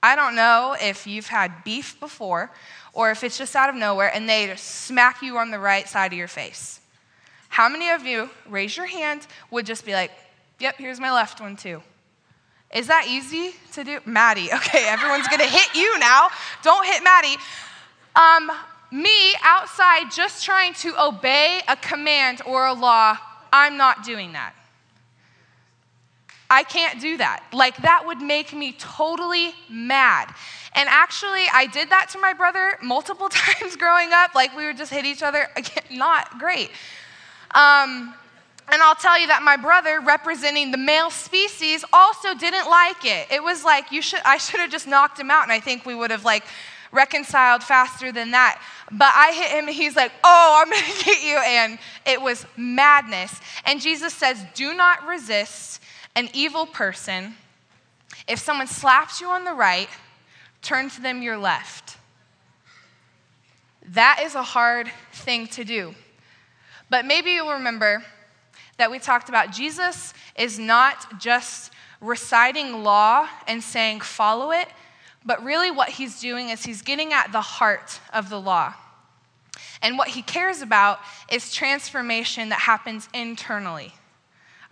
I 0.02 0.16
don't 0.16 0.36
know 0.36 0.76
if 0.80 1.08
you've 1.08 1.28
had 1.28 1.64
beef 1.64 2.00
before 2.00 2.52
or 2.94 3.12
if 3.12 3.24
it's 3.24 3.38
just 3.38 3.56
out 3.56 3.70
of 3.70 3.76
nowhere 3.76 4.12
and 4.14 4.28
they 4.30 4.56
smack 4.56 5.22
you 5.22 5.38
on 5.38 5.52
the 5.52 5.60
right 5.60 5.88
side 5.88 6.14
of 6.14 6.18
your 6.18 6.28
face. 6.28 6.80
How 7.50 7.70
many 7.70 7.90
of 7.90 8.06
you, 8.06 8.30
raise 8.48 8.78
your 8.78 8.86
hand, 8.86 9.26
would 9.52 9.66
just 9.66 9.86
be 9.86 9.94
like, 9.94 10.12
yep, 10.60 10.76
here's 10.78 11.00
my 11.00 11.12
left 11.12 11.42
one 11.42 11.56
too? 11.56 11.82
Is 12.74 12.88
that 12.88 13.08
easy 13.08 13.56
to 13.74 13.84
do? 13.84 14.00
Maddie, 14.06 14.52
okay, 14.54 14.88
everyone's 14.88 15.28
gonna 15.28 15.46
hit 15.46 15.76
you 15.76 15.98
now. 16.00 16.30
Don't 16.64 16.86
hit 16.86 17.04
Maddie. 17.04 17.38
Um, 18.16 18.52
me 18.92 19.34
outside 19.44 20.12
just 20.12 20.44
trying 20.44 20.74
to 20.76 20.94
obey 21.02 21.62
a 21.68 21.76
command 21.76 22.42
or 22.46 22.68
a 22.68 22.74
law, 22.74 23.18
I'm 23.52 23.78
not 23.78 24.04
doing 24.04 24.34
that. 24.34 24.54
I 26.50 26.64
can't 26.64 27.02
do 27.02 27.18
that. 27.18 27.44
Like, 27.52 27.78
that 27.78 28.04
would 28.06 28.22
make 28.22 28.54
me 28.54 28.74
totally 28.74 29.54
mad. 29.70 30.34
And 30.76 30.88
actually, 30.90 31.46
I 31.54 31.66
did 31.66 31.90
that 31.90 32.10
to 32.12 32.20
my 32.20 32.34
brother 32.34 32.78
multiple 32.82 33.30
times 33.32 33.76
growing 33.76 34.10
up. 34.14 34.36
Like, 34.36 34.56
we 34.56 34.66
would 34.66 34.78
just 34.78 34.92
hit 34.92 35.06
each 35.06 35.24
other. 35.24 35.48
Again, 35.56 35.84
not 35.92 36.40
great. 36.40 36.70
Um, 37.54 38.14
and 38.70 38.82
I'll 38.82 38.96
tell 38.96 39.20
you 39.20 39.28
that 39.28 39.44
my 39.44 39.58
brother, 39.58 40.02
representing 40.02 40.72
the 40.72 40.78
male 40.78 41.10
species, 41.10 41.84
also 41.94 42.34
didn't 42.34 42.70
like 42.70 43.06
it. 43.06 43.28
It 43.32 43.42
was 43.42 43.64
like, 43.64 43.92
you 43.92 44.02
should, 44.02 44.20
I 44.26 44.38
should 44.38 44.60
have 44.60 44.70
just 44.70 44.88
knocked 44.88 45.20
him 45.20 45.32
out, 45.32 45.44
and 45.44 45.52
I 45.52 45.60
think 45.60 45.86
we 45.86 45.96
would 45.96 46.12
have, 46.12 46.26
like, 46.26 46.44
reconciled 46.92 47.64
faster 47.64 48.12
than 48.12 48.32
that. 48.32 48.62
But 48.92 49.12
I 49.16 49.32
hit 49.34 49.52
him, 49.52 49.68
and 49.68 49.76
he's 49.76 49.96
like, 49.96 50.12
Oh, 50.24 50.62
I'm 50.62 50.70
gonna 50.70 51.04
get 51.04 51.24
you. 51.24 51.38
And 51.38 51.80
it 52.06 52.22
was 52.22 52.46
madness. 52.56 53.40
And 53.66 53.82
Jesus 53.82 54.14
says, 54.14 54.44
Do 54.54 54.74
not 54.74 55.06
resist 55.06 55.82
an 56.18 56.30
evil 56.34 56.66
person. 56.66 57.36
If 58.28 58.40
someone 58.40 58.66
slaps 58.66 59.22
you 59.22 59.28
on 59.28 59.44
the 59.44 59.54
right, 59.54 59.88
turn 60.64 60.90
to 60.90 61.02
them 61.02 61.22
your 61.22 61.38
left. 61.38 61.98
That 63.90 64.22
is 64.24 64.34
a 64.34 64.42
hard 64.42 64.90
thing 65.14 65.46
to 65.50 65.64
do. 65.64 65.94
But 66.90 67.06
maybe 67.06 67.34
you'll 67.34 67.54
remember 67.54 68.04
that 68.78 68.90
we 68.90 68.98
talked 68.98 69.30
about 69.30 69.52
Jesus 69.52 70.16
is 70.36 70.58
not 70.58 71.20
just 71.20 71.72
reciting 72.02 72.84
law 72.84 73.30
and 73.48 73.62
saying, 73.62 74.02
follow 74.02 74.50
it, 74.50 74.68
but 75.24 75.44
really 75.44 75.70
what 75.70 75.90
he's 75.90 76.20
doing 76.20 76.50
is 76.50 76.66
he's 76.66 76.82
getting 76.82 77.14
at 77.14 77.32
the 77.32 77.42
heart 77.42 78.00
of 78.12 78.32
the 78.32 78.42
law. 78.42 78.74
And 79.84 80.00
what 80.00 80.08
he 80.08 80.24
cares 80.24 80.64
about 80.64 81.00
is 81.32 81.54
transformation 81.54 82.50
that 82.50 82.62
happens 82.62 83.08
internally. 83.14 83.94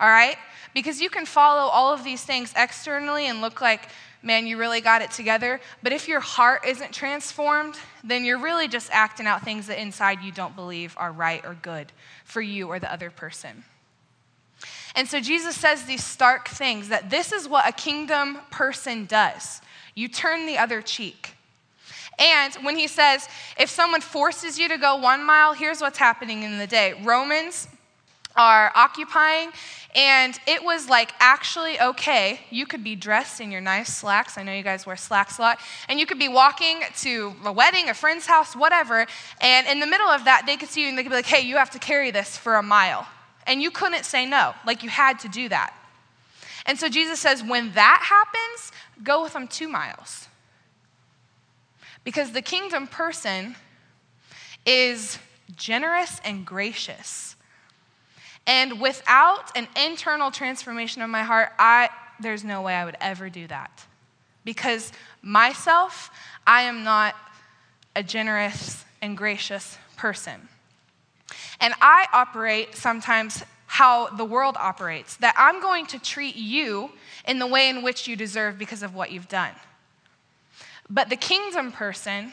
All 0.00 0.08
right? 0.08 0.36
Because 0.76 1.00
you 1.00 1.08
can 1.08 1.24
follow 1.24 1.70
all 1.70 1.90
of 1.94 2.04
these 2.04 2.22
things 2.22 2.52
externally 2.54 3.28
and 3.28 3.40
look 3.40 3.62
like, 3.62 3.88
man, 4.22 4.46
you 4.46 4.58
really 4.58 4.82
got 4.82 5.00
it 5.00 5.10
together. 5.10 5.58
But 5.82 5.94
if 5.94 6.06
your 6.06 6.20
heart 6.20 6.66
isn't 6.66 6.92
transformed, 6.92 7.76
then 8.04 8.26
you're 8.26 8.36
really 8.36 8.68
just 8.68 8.90
acting 8.92 9.26
out 9.26 9.40
things 9.42 9.68
that 9.68 9.80
inside 9.80 10.20
you 10.20 10.32
don't 10.32 10.54
believe 10.54 10.94
are 10.98 11.12
right 11.12 11.42
or 11.46 11.54
good 11.54 11.92
for 12.26 12.42
you 12.42 12.68
or 12.68 12.78
the 12.78 12.92
other 12.92 13.08
person. 13.08 13.64
And 14.94 15.08
so 15.08 15.18
Jesus 15.18 15.56
says 15.56 15.84
these 15.84 16.04
stark 16.04 16.46
things 16.46 16.90
that 16.90 17.08
this 17.08 17.32
is 17.32 17.48
what 17.48 17.66
a 17.66 17.72
kingdom 17.72 18.40
person 18.50 19.06
does 19.06 19.62
you 19.94 20.08
turn 20.08 20.44
the 20.44 20.58
other 20.58 20.82
cheek. 20.82 21.36
And 22.18 22.52
when 22.56 22.76
he 22.76 22.86
says, 22.86 23.30
if 23.58 23.70
someone 23.70 24.02
forces 24.02 24.58
you 24.58 24.68
to 24.68 24.76
go 24.76 24.96
one 24.96 25.24
mile, 25.24 25.54
here's 25.54 25.80
what's 25.80 25.96
happening 25.96 26.42
in 26.42 26.58
the 26.58 26.66
day 26.66 27.00
Romans 27.02 27.66
are 28.36 28.70
occupying, 28.74 29.50
and 29.94 30.38
it 30.46 30.62
was 30.62 30.90
like 30.90 31.12
actually 31.20 31.80
okay. 31.80 32.40
You 32.50 32.66
could 32.66 32.84
be 32.84 32.94
dressed 32.94 33.40
in 33.40 33.50
your 33.50 33.62
nice 33.62 33.96
slacks. 33.96 34.36
I 34.36 34.42
know 34.42 34.52
you 34.52 34.62
guys 34.62 34.84
wear 34.84 34.96
slacks 34.96 35.38
a 35.38 35.40
lot. 35.40 35.58
And 35.88 35.98
you 35.98 36.04
could 36.04 36.18
be 36.18 36.28
walking 36.28 36.82
to 36.98 37.34
a 37.44 37.52
wedding, 37.52 37.88
a 37.88 37.94
friend's 37.94 38.26
house, 38.26 38.54
whatever. 38.54 39.06
And 39.40 39.66
in 39.66 39.80
the 39.80 39.86
middle 39.86 40.08
of 40.08 40.24
that, 40.26 40.42
they 40.44 40.56
could 40.56 40.68
see 40.68 40.82
you 40.82 40.88
and 40.90 40.98
they 40.98 41.02
could 41.02 41.08
be 41.08 41.16
like, 41.16 41.24
hey, 41.24 41.40
you 41.40 41.56
have 41.56 41.70
to 41.70 41.78
carry 41.78 42.10
this 42.10 42.36
for 42.36 42.56
a 42.56 42.62
mile. 42.62 43.06
And 43.46 43.62
you 43.62 43.70
couldn't 43.70 44.04
say 44.04 44.26
no. 44.26 44.54
Like 44.66 44.82
you 44.82 44.90
had 44.90 45.18
to 45.20 45.28
do 45.28 45.48
that. 45.48 45.72
And 46.66 46.78
so 46.78 46.90
Jesus 46.90 47.18
says, 47.18 47.42
when 47.42 47.72
that 47.72 48.02
happens, 48.04 48.72
go 49.02 49.22
with 49.22 49.32
them 49.32 49.48
two 49.48 49.68
miles. 49.68 50.28
Because 52.04 52.32
the 52.32 52.42
kingdom 52.42 52.86
person 52.86 53.56
is 54.66 55.18
generous 55.56 56.20
and 56.22 56.44
gracious. 56.44 57.25
And 58.46 58.80
without 58.80 59.56
an 59.56 59.66
internal 59.84 60.30
transformation 60.30 61.02
of 61.02 61.10
my 61.10 61.22
heart, 61.22 61.50
I, 61.58 61.88
there's 62.20 62.44
no 62.44 62.62
way 62.62 62.74
I 62.74 62.84
would 62.84 62.96
ever 63.00 63.28
do 63.28 63.46
that. 63.48 63.84
Because 64.44 64.92
myself, 65.22 66.10
I 66.46 66.62
am 66.62 66.84
not 66.84 67.16
a 67.96 68.02
generous 68.02 68.84
and 69.02 69.16
gracious 69.16 69.78
person. 69.96 70.48
And 71.60 71.74
I 71.80 72.06
operate 72.12 72.76
sometimes 72.76 73.42
how 73.66 74.08
the 74.08 74.24
world 74.24 74.56
operates 74.58 75.16
that 75.16 75.34
I'm 75.36 75.60
going 75.60 75.86
to 75.86 75.98
treat 75.98 76.36
you 76.36 76.90
in 77.26 77.38
the 77.38 77.46
way 77.46 77.68
in 77.68 77.82
which 77.82 78.06
you 78.06 78.14
deserve 78.14 78.58
because 78.58 78.82
of 78.82 78.94
what 78.94 79.10
you've 79.10 79.28
done. 79.28 79.52
But 80.88 81.10
the 81.10 81.16
kingdom 81.16 81.72
person 81.72 82.32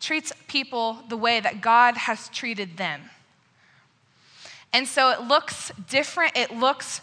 treats 0.00 0.32
people 0.48 0.98
the 1.08 1.16
way 1.16 1.40
that 1.40 1.60
God 1.60 1.96
has 1.96 2.28
treated 2.28 2.76
them. 2.76 3.00
And 4.72 4.88
so 4.88 5.10
it 5.10 5.20
looks 5.22 5.70
different. 5.90 6.36
It 6.36 6.56
looks 6.56 7.02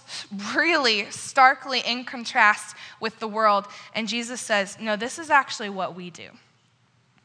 really 0.55 1.09
starkly 1.11 1.81
in 1.85 2.03
contrast 2.03 2.75
with 2.99 3.19
the 3.19 3.27
world. 3.27 3.67
And 3.93 4.07
Jesus 4.07 4.41
says, 4.41 4.77
No, 4.79 4.95
this 4.95 5.19
is 5.19 5.29
actually 5.29 5.69
what 5.69 5.95
we 5.95 6.09
do. 6.09 6.29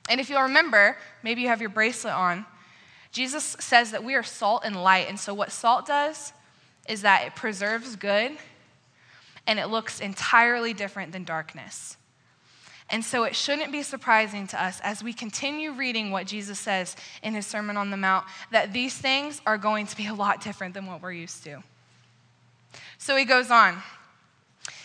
And 0.08 0.20
if 0.20 0.28
you'll 0.28 0.42
remember, 0.42 0.98
maybe 1.22 1.40
you 1.40 1.48
have 1.48 1.62
your 1.62 1.70
bracelet 1.70 2.14
on, 2.14 2.44
Jesus 3.10 3.56
says 3.58 3.92
that 3.92 4.04
we 4.04 4.14
are 4.14 4.22
salt 4.22 4.62
and 4.64 4.82
light. 4.82 5.08
And 5.08 5.18
so, 5.18 5.32
what 5.32 5.50
salt 5.50 5.86
does 5.86 6.32
is 6.88 7.02
that 7.02 7.26
it 7.26 7.34
preserves 7.34 7.96
good 7.96 8.32
and 9.46 9.58
it 9.58 9.68
looks 9.68 10.00
entirely 10.00 10.74
different 10.74 11.12
than 11.12 11.24
darkness. 11.24 11.96
And 12.94 13.04
so, 13.04 13.24
it 13.24 13.34
shouldn't 13.34 13.72
be 13.72 13.82
surprising 13.82 14.46
to 14.46 14.62
us 14.62 14.80
as 14.84 15.02
we 15.02 15.12
continue 15.12 15.72
reading 15.72 16.12
what 16.12 16.28
Jesus 16.28 16.60
says 16.60 16.94
in 17.24 17.34
his 17.34 17.44
Sermon 17.44 17.76
on 17.76 17.90
the 17.90 17.96
Mount 17.96 18.24
that 18.52 18.72
these 18.72 18.96
things 18.96 19.42
are 19.44 19.58
going 19.58 19.88
to 19.88 19.96
be 19.96 20.06
a 20.06 20.14
lot 20.14 20.40
different 20.40 20.74
than 20.74 20.86
what 20.86 21.02
we're 21.02 21.10
used 21.10 21.42
to. 21.42 21.64
So, 22.98 23.16
he 23.16 23.24
goes 23.24 23.50
on. 23.50 23.82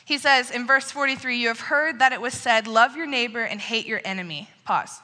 He 0.06 0.18
says 0.18 0.50
in 0.50 0.66
verse 0.66 0.90
43, 0.90 1.38
You 1.38 1.50
have 1.50 1.60
heard 1.60 2.00
that 2.00 2.12
it 2.12 2.20
was 2.20 2.34
said, 2.34 2.66
Love 2.66 2.98
your 2.98 3.06
neighbor 3.06 3.44
and 3.44 3.62
hate 3.62 3.86
your 3.86 4.02
enemy. 4.04 4.50
Pause. 4.66 5.02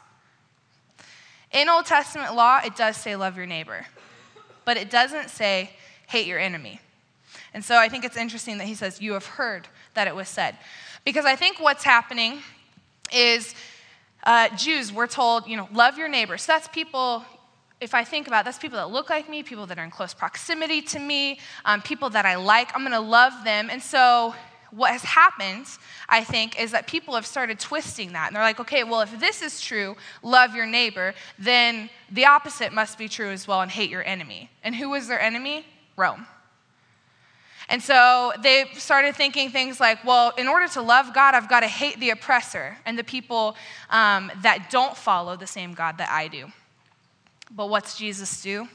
In 1.52 1.70
Old 1.70 1.86
Testament 1.86 2.34
law, 2.34 2.60
it 2.66 2.76
does 2.76 2.98
say 2.98 3.16
love 3.16 3.38
your 3.38 3.46
neighbor, 3.46 3.86
but 4.66 4.78
it 4.78 4.90
doesn't 4.90 5.30
say 5.30 5.70
hate 6.08 6.26
your 6.26 6.40
enemy. 6.40 6.80
And 7.54 7.64
so 7.64 7.78
I 7.78 7.88
think 7.88 8.04
it's 8.04 8.18
interesting 8.18 8.58
that 8.58 8.66
he 8.66 8.74
says, 8.74 9.00
You 9.00 9.14
have 9.14 9.28
heard 9.28 9.68
that 9.94 10.08
it 10.08 10.16
was 10.16 10.28
said. 10.28 10.58
Because 11.04 11.26
I 11.26 11.36
think 11.36 11.60
what's 11.60 11.84
happening 11.84 12.42
is 13.14 13.56
uh, 14.24 14.50
Jews, 14.56 14.92
we're 14.92 15.08
told, 15.08 15.48
you 15.48 15.56
know, 15.58 15.70
love 15.74 15.98
your 15.98 16.08
neighbor. 16.08 16.38
So 16.38 16.54
that's 16.54 16.68
people, 16.68 17.24
if 17.80 17.94
I 17.94 18.04
think 18.04 18.28
about 18.28 18.42
it, 18.42 18.46
that's 18.46 18.58
people 18.58 18.78
that 18.78 18.90
look 18.90 19.10
like 19.10 19.30
me, 19.30 19.44
people 19.44 19.66
that 19.68 19.78
are 19.78 19.84
in 19.84 19.92
close 19.92 20.14
proximity 20.14 20.82
to 20.82 21.00
me, 21.00 21.40
um, 21.64 21.82
people 21.82 22.10
that 22.10 22.26
I 22.26 22.36
like. 22.36 22.72
I'm 22.76 22.82
going 22.82 22.92
to 22.92 23.00
love 23.00 23.34
them. 23.44 23.70
And 23.70 23.82
so 23.82 24.34
what 24.72 24.92
has 24.92 25.04
happened, 25.04 25.68
I 26.10 26.24
think, 26.24 26.60
is 26.60 26.72
that 26.72 26.88
people 26.88 27.16
have 27.16 27.26
started 27.26 27.60
twisting 27.60 28.14
that. 28.14 28.28
And 28.28 28.36
they're 28.36 28.44
like, 28.44 28.60
okay, 28.60 28.84
well, 28.84 29.02
if 29.02 29.20
this 29.20 29.42
is 29.42 29.62
true, 29.62 29.96
love 30.24 30.56
your 30.56 30.66
neighbor, 30.66 31.14
then 31.38 31.90
the 32.12 32.26
opposite 32.26 32.74
must 32.74 32.98
be 32.98 33.08
true 33.08 33.30
as 33.30 33.48
well 33.48 33.62
and 33.62 33.72
hate 33.72 33.90
your 33.90 34.06
enemy. 34.06 34.50
And 34.64 34.76
who 34.76 34.90
was 34.90 35.08
their 35.08 35.22
enemy? 35.22 35.66
Rome. 35.96 36.26
And 37.70 37.82
so 37.82 38.32
they 38.42 38.66
started 38.74 39.16
thinking 39.16 39.50
things 39.50 39.80
like, 39.80 40.04
well, 40.06 40.32
in 40.38 40.48
order 40.48 40.68
to 40.70 40.82
love 40.82 41.14
God, 41.14 41.34
I've 41.34 41.50
got 41.50 41.62
to 41.62 41.68
hate 41.68 42.00
the 42.00 42.12
oppressor 42.12 42.78
and 42.86 42.98
the 42.98 43.04
people 43.04 43.56
um, 43.90 44.32
that 44.42 44.70
don't 44.70 44.96
follow 44.96 45.36
the 45.36 45.48
same 45.48 45.74
God 45.74 45.98
that 45.98 46.10
I 46.10 46.28
do. 46.28 46.52
But 47.50 47.70
what's 47.70 47.98
Jesus 47.98 48.42
do? 48.42 48.68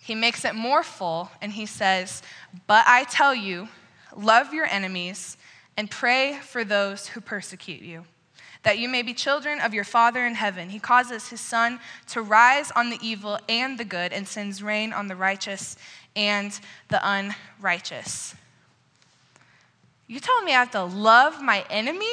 He 0.00 0.14
makes 0.14 0.44
it 0.44 0.54
more 0.54 0.82
full 0.82 1.30
and 1.42 1.52
he 1.52 1.66
says, 1.66 2.22
But 2.66 2.84
I 2.86 3.04
tell 3.04 3.34
you, 3.34 3.68
love 4.16 4.54
your 4.54 4.66
enemies, 4.66 5.36
and 5.76 5.90
pray 5.90 6.38
for 6.42 6.64
those 6.64 7.08
who 7.08 7.20
persecute 7.20 7.82
you, 7.82 8.04
that 8.62 8.78
you 8.78 8.88
may 8.88 9.02
be 9.02 9.14
children 9.14 9.60
of 9.60 9.74
your 9.74 9.84
Father 9.84 10.26
in 10.26 10.34
heaven. 10.34 10.70
He 10.70 10.78
causes 10.78 11.28
his 11.28 11.40
sun 11.40 11.78
to 12.08 12.22
rise 12.22 12.70
on 12.72 12.90
the 12.90 12.98
evil 13.02 13.38
and 13.48 13.78
the 13.78 13.84
good, 13.84 14.12
and 14.12 14.26
sends 14.26 14.62
rain 14.62 14.92
on 14.92 15.08
the 15.08 15.14
righteous 15.14 15.76
and 16.16 16.58
the 16.88 17.00
unrighteous. 17.02 18.34
You 20.06 20.20
telling 20.20 20.44
me 20.44 20.52
I 20.52 20.60
have 20.60 20.70
to 20.72 20.84
love 20.84 21.42
my 21.42 21.64
enemy 21.68 22.06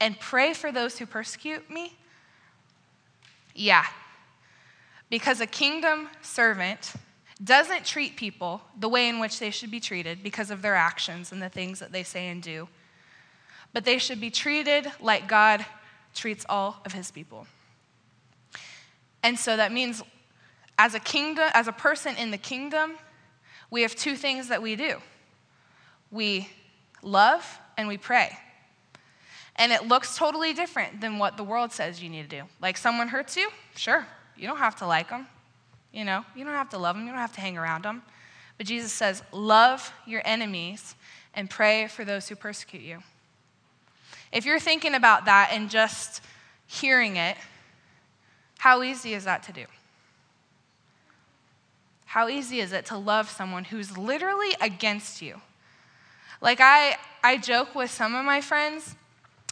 and 0.00 0.18
pray 0.20 0.54
for 0.54 0.70
those 0.70 0.98
who 0.98 1.06
persecute 1.06 1.68
me? 1.70 1.96
Yeah. 3.54 3.84
Because 5.10 5.40
a 5.40 5.46
kingdom 5.46 6.08
servant 6.22 6.92
doesn't 7.42 7.84
treat 7.84 8.16
people 8.16 8.62
the 8.78 8.88
way 8.88 9.08
in 9.08 9.18
which 9.18 9.38
they 9.38 9.50
should 9.50 9.70
be 9.70 9.80
treated 9.80 10.22
because 10.22 10.50
of 10.50 10.62
their 10.62 10.74
actions 10.74 11.32
and 11.32 11.42
the 11.42 11.48
things 11.48 11.80
that 11.80 11.92
they 11.92 12.02
say 12.02 12.28
and 12.28 12.42
do, 12.42 12.68
but 13.72 13.84
they 13.84 13.98
should 13.98 14.20
be 14.20 14.30
treated 14.30 14.90
like 15.00 15.28
God 15.28 15.64
treats 16.14 16.46
all 16.48 16.80
of 16.86 16.92
his 16.92 17.10
people. 17.10 17.46
And 19.22 19.38
so 19.38 19.56
that 19.56 19.72
means 19.72 20.02
as 20.78 20.94
a 20.94 21.00
kingdom, 21.00 21.50
as 21.52 21.68
a 21.68 21.72
person 21.72 22.16
in 22.16 22.30
the 22.30 22.38
kingdom, 22.38 22.94
we 23.70 23.82
have 23.82 23.94
two 23.94 24.16
things 24.16 24.48
that 24.48 24.62
we 24.62 24.76
do. 24.76 24.98
We 26.10 26.48
love 27.02 27.58
and 27.76 27.88
we 27.88 27.98
pray. 27.98 28.36
And 29.56 29.72
it 29.72 29.88
looks 29.88 30.16
totally 30.16 30.52
different 30.52 31.00
than 31.00 31.18
what 31.18 31.36
the 31.36 31.44
world 31.44 31.72
says 31.72 32.02
you 32.02 32.10
need 32.10 32.28
to 32.28 32.36
do. 32.40 32.42
Like 32.60 32.76
someone 32.76 33.08
hurts 33.08 33.36
you? 33.36 33.48
Sure. 33.74 34.06
You 34.36 34.46
don't 34.46 34.58
have 34.58 34.76
to 34.76 34.86
like 34.86 35.08
them. 35.08 35.26
You 35.92 36.04
know, 36.04 36.24
you 36.34 36.44
don't 36.44 36.52
have 36.52 36.68
to 36.70 36.78
love 36.78 36.94
them, 36.94 37.06
you 37.06 37.10
don't 37.10 37.20
have 37.20 37.34
to 37.36 37.40
hang 37.40 37.56
around 37.56 37.82
them. 37.82 38.02
But 38.58 38.66
Jesus 38.66 38.92
says, 38.92 39.22
love 39.32 39.92
your 40.06 40.20
enemies 40.24 40.94
and 41.32 41.48
pray 41.48 41.86
for 41.86 42.04
those 42.04 42.28
who 42.28 42.36
persecute 42.36 42.82
you. 42.82 43.02
If 44.32 44.44
you're 44.44 44.60
thinking 44.60 44.94
about 44.94 45.24
that 45.24 45.50
and 45.52 45.70
just 45.70 46.22
hearing 46.66 47.16
it, 47.16 47.36
how 48.58 48.82
easy 48.82 49.14
is 49.14 49.24
that 49.24 49.42
to 49.44 49.52
do? 49.52 49.64
How 52.16 52.28
easy 52.28 52.60
is 52.60 52.72
it 52.72 52.86
to 52.86 52.96
love 52.96 53.28
someone 53.28 53.64
who's 53.64 53.98
literally 53.98 54.56
against 54.62 55.20
you? 55.20 55.42
Like, 56.40 56.60
I, 56.62 56.96
I 57.22 57.36
joke 57.36 57.74
with 57.74 57.90
some 57.90 58.14
of 58.14 58.24
my 58.24 58.40
friends 58.40 58.94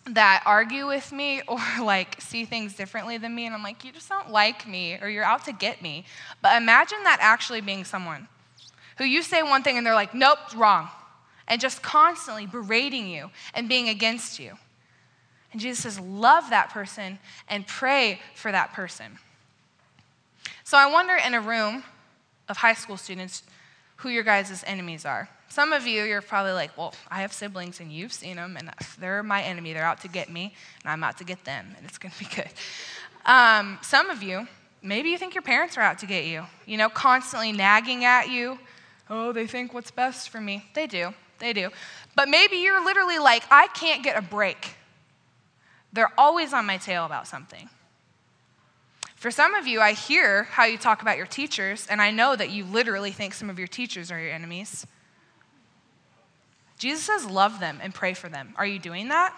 that 0.07 0.43
argue 0.47 0.87
with 0.87 1.13
me 1.13 1.43
or 1.47 1.61
like 1.83 2.19
see 2.23 2.47
things 2.47 2.75
differently 2.75 3.19
than 3.19 3.35
me 3.35 3.45
and 3.45 3.55
I'm 3.55 3.63
like, 3.63 3.85
you 3.85 3.93
just 3.93 4.09
don't 4.09 4.31
like 4.31 4.67
me 4.67 4.97
or 5.03 5.11
you're 5.11 5.27
out 5.27 5.45
to 5.45 5.53
get 5.53 5.83
me. 5.83 6.07
But 6.41 6.57
imagine 6.57 7.03
that 7.03 7.19
actually 7.21 7.61
being 7.61 7.85
someone 7.85 8.29
who 8.97 9.05
you 9.05 9.21
say 9.21 9.43
one 9.43 9.63
thing 9.63 9.77
and 9.77 9.87
they're 9.87 9.93
like, 9.93 10.15
nope, 10.15 10.39
wrong. 10.57 10.89
And 11.47 11.61
just 11.61 11.83
constantly 11.83 12.47
berating 12.47 13.11
you 13.11 13.31
and 13.53 13.69
being 13.69 13.91
against 13.91 14.41
you. 14.41 14.53
And 15.53 15.61
Jesus 15.61 15.83
says, 15.83 16.01
love 16.01 16.49
that 16.49 16.71
person 16.71 17.19
and 17.47 17.67
pray 17.67 18.21
for 18.35 18.51
that 18.51 18.73
person. 18.73 19.19
So 20.65 20.79
I 20.79 20.91
wonder 20.91 21.15
in 21.15 21.35
a 21.35 21.43
room 21.43 21.85
of 22.49 22.59
high 22.59 22.75
school 22.75 22.97
students 22.97 23.43
who 23.97 24.09
your 24.09 24.23
guys' 24.23 24.65
enemies 24.67 25.05
are. 25.05 25.29
Some 25.49 25.73
of 25.73 25.87
you, 25.87 26.03
you're 26.03 26.23
probably 26.23 26.53
like, 26.53 26.77
well, 26.77 26.95
I 27.11 27.21
have 27.21 27.33
siblings 27.33 27.81
and 27.81 27.93
you've 27.93 28.13
seen 28.13 28.37
them, 28.37 28.57
and 28.57 28.71
they're 28.99 29.23
my 29.23 29.43
enemy. 29.43 29.73
They're 29.73 29.85
out 29.85 30.01
to 30.01 30.09
get 30.09 30.29
me, 30.29 30.55
and 30.83 30.91
I'm 30.91 31.05
out 31.05 31.19
to 31.19 31.25
get 31.25 31.45
them, 31.45 31.75
and 31.77 31.87
it's 31.87 31.99
going 31.99 32.13
to 32.13 32.19
be 32.19 32.29
good. 32.35 32.51
Um, 33.25 33.79
some 33.83 34.11
of 34.11 34.23
you, 34.23 34.47
maybe 34.83 35.11
you 35.11 35.19
think 35.19 35.35
your 35.35 35.43
parents 35.43 35.79
are 35.79 35.81
out 35.81 35.99
to 36.01 36.07
get 36.07 36.25
you, 36.25 36.45
you 36.67 36.77
know, 36.77 36.89
constantly 36.89 37.53
nagging 37.53 38.05
at 38.05 38.29
you. 38.29 38.59
Oh, 39.09 39.33
they 39.33 39.47
think 39.47 39.73
what's 39.73 39.91
best 39.91 40.29
for 40.29 40.41
me. 40.41 40.65
They 40.75 40.87
do, 40.87 41.15
they 41.39 41.53
do. 41.53 41.71
But 42.17 42.29
maybe 42.29 42.57
you're 42.57 42.85
literally 42.85 43.19
like, 43.19 43.45
I 43.51 43.69
can't 43.69 44.03
get 44.03 44.17
a 44.17 44.23
break. 44.23 44.75
They're 45.93 46.13
always 46.19 46.53
on 46.53 46.67
my 46.67 46.77
tail 46.77 47.07
about 47.07 47.29
something. 47.29 47.71
For 49.25 49.31
some 49.31 49.55
of 49.55 49.67
you, 49.67 49.81
I 49.81 49.93
hear 49.93 50.43
how 50.43 50.67
you 50.67 50.77
talk 50.77 51.01
about 51.01 51.17
your 51.17 51.25
teachers, 51.25 51.87
and 51.89 52.03
I 52.03 52.11
know 52.11 52.37
that 52.37 52.51
you 52.51 52.63
literally 52.63 53.11
think 53.11 53.33
some 53.33 53.49
of 53.49 53.59
your 53.59 53.67
teachers 53.67 54.11
are 54.11 54.21
your 54.21 54.31
enemies. 54.31 54.87
Jesus 56.79 57.05
says, 57.05 57.25
love 57.25 57.59
them 57.59 57.79
and 57.83 57.95
pray 57.95 58.13
for 58.13 58.29
them. 58.29 58.53
Are 58.57 58.67
you 58.67 58.79
doing 58.79 59.09
that? 59.09 59.35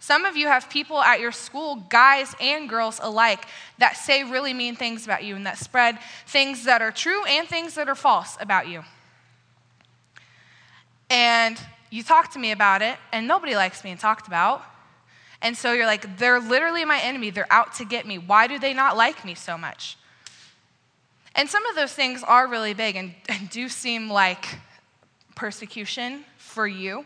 Some 0.00 0.24
of 0.24 0.36
you 0.36 0.48
have 0.48 0.68
people 0.68 1.00
at 1.00 1.20
your 1.20 1.30
school, 1.30 1.76
guys 1.88 2.34
and 2.40 2.68
girls 2.68 2.98
alike, 3.00 3.46
that 3.78 3.96
say 3.96 4.24
really 4.24 4.52
mean 4.52 4.74
things 4.74 5.04
about 5.04 5.22
you 5.22 5.36
and 5.36 5.46
that 5.46 5.56
spread 5.56 6.00
things 6.26 6.64
that 6.64 6.82
are 6.82 6.90
true 6.90 7.24
and 7.26 7.46
things 7.46 7.76
that 7.76 7.88
are 7.88 7.94
false 7.94 8.36
about 8.40 8.66
you. 8.66 8.82
And 11.08 11.56
you 11.90 12.02
talk 12.02 12.32
to 12.32 12.40
me 12.40 12.50
about 12.50 12.82
it, 12.82 12.98
and 13.12 13.28
nobody 13.28 13.54
likes 13.54 13.82
being 13.82 13.98
talked 13.98 14.26
about. 14.26 14.64
And 15.42 15.56
so 15.56 15.72
you're 15.72 15.86
like, 15.86 16.18
they're 16.18 16.40
literally 16.40 16.84
my 16.84 17.00
enemy. 17.00 17.30
They're 17.30 17.50
out 17.52 17.74
to 17.74 17.84
get 17.84 18.06
me. 18.06 18.18
Why 18.18 18.46
do 18.46 18.58
they 18.58 18.72
not 18.72 18.96
like 18.96 19.24
me 19.24 19.34
so 19.34 19.58
much? 19.58 19.96
And 21.34 21.48
some 21.48 21.66
of 21.66 21.74
those 21.76 21.92
things 21.92 22.22
are 22.22 22.48
really 22.48 22.74
big 22.74 22.96
and, 22.96 23.14
and 23.28 23.50
do 23.50 23.68
seem 23.68 24.10
like 24.10 24.46
persecution 25.34 26.24
for 26.38 26.66
you. 26.66 27.04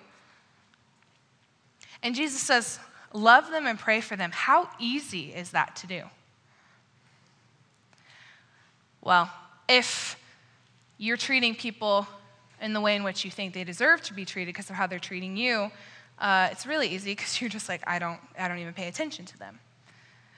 And 2.02 2.14
Jesus 2.14 2.40
says, 2.40 2.78
love 3.12 3.50
them 3.50 3.66
and 3.66 3.78
pray 3.78 4.00
for 4.00 4.16
them. 4.16 4.30
How 4.32 4.70
easy 4.78 5.34
is 5.34 5.50
that 5.50 5.76
to 5.76 5.86
do? 5.86 6.02
Well, 9.02 9.30
if 9.68 10.16
you're 10.98 11.16
treating 11.16 11.54
people 11.54 12.06
in 12.60 12.72
the 12.72 12.80
way 12.80 12.94
in 12.94 13.02
which 13.02 13.24
you 13.24 13.30
think 13.30 13.54
they 13.54 13.64
deserve 13.64 14.02
to 14.02 14.14
be 14.14 14.24
treated 14.24 14.46
because 14.54 14.70
of 14.70 14.76
how 14.76 14.86
they're 14.86 14.98
treating 14.98 15.36
you, 15.36 15.70
uh, 16.20 16.48
it's 16.52 16.66
really 16.66 16.88
easy 16.88 17.10
because 17.16 17.40
you're 17.40 17.50
just 17.50 17.68
like, 17.68 17.82
I 17.86 17.98
don't, 17.98 18.20
I 18.38 18.48
don't 18.48 18.58
even 18.58 18.74
pay 18.74 18.88
attention 18.88 19.24
to 19.26 19.38
them. 19.38 19.58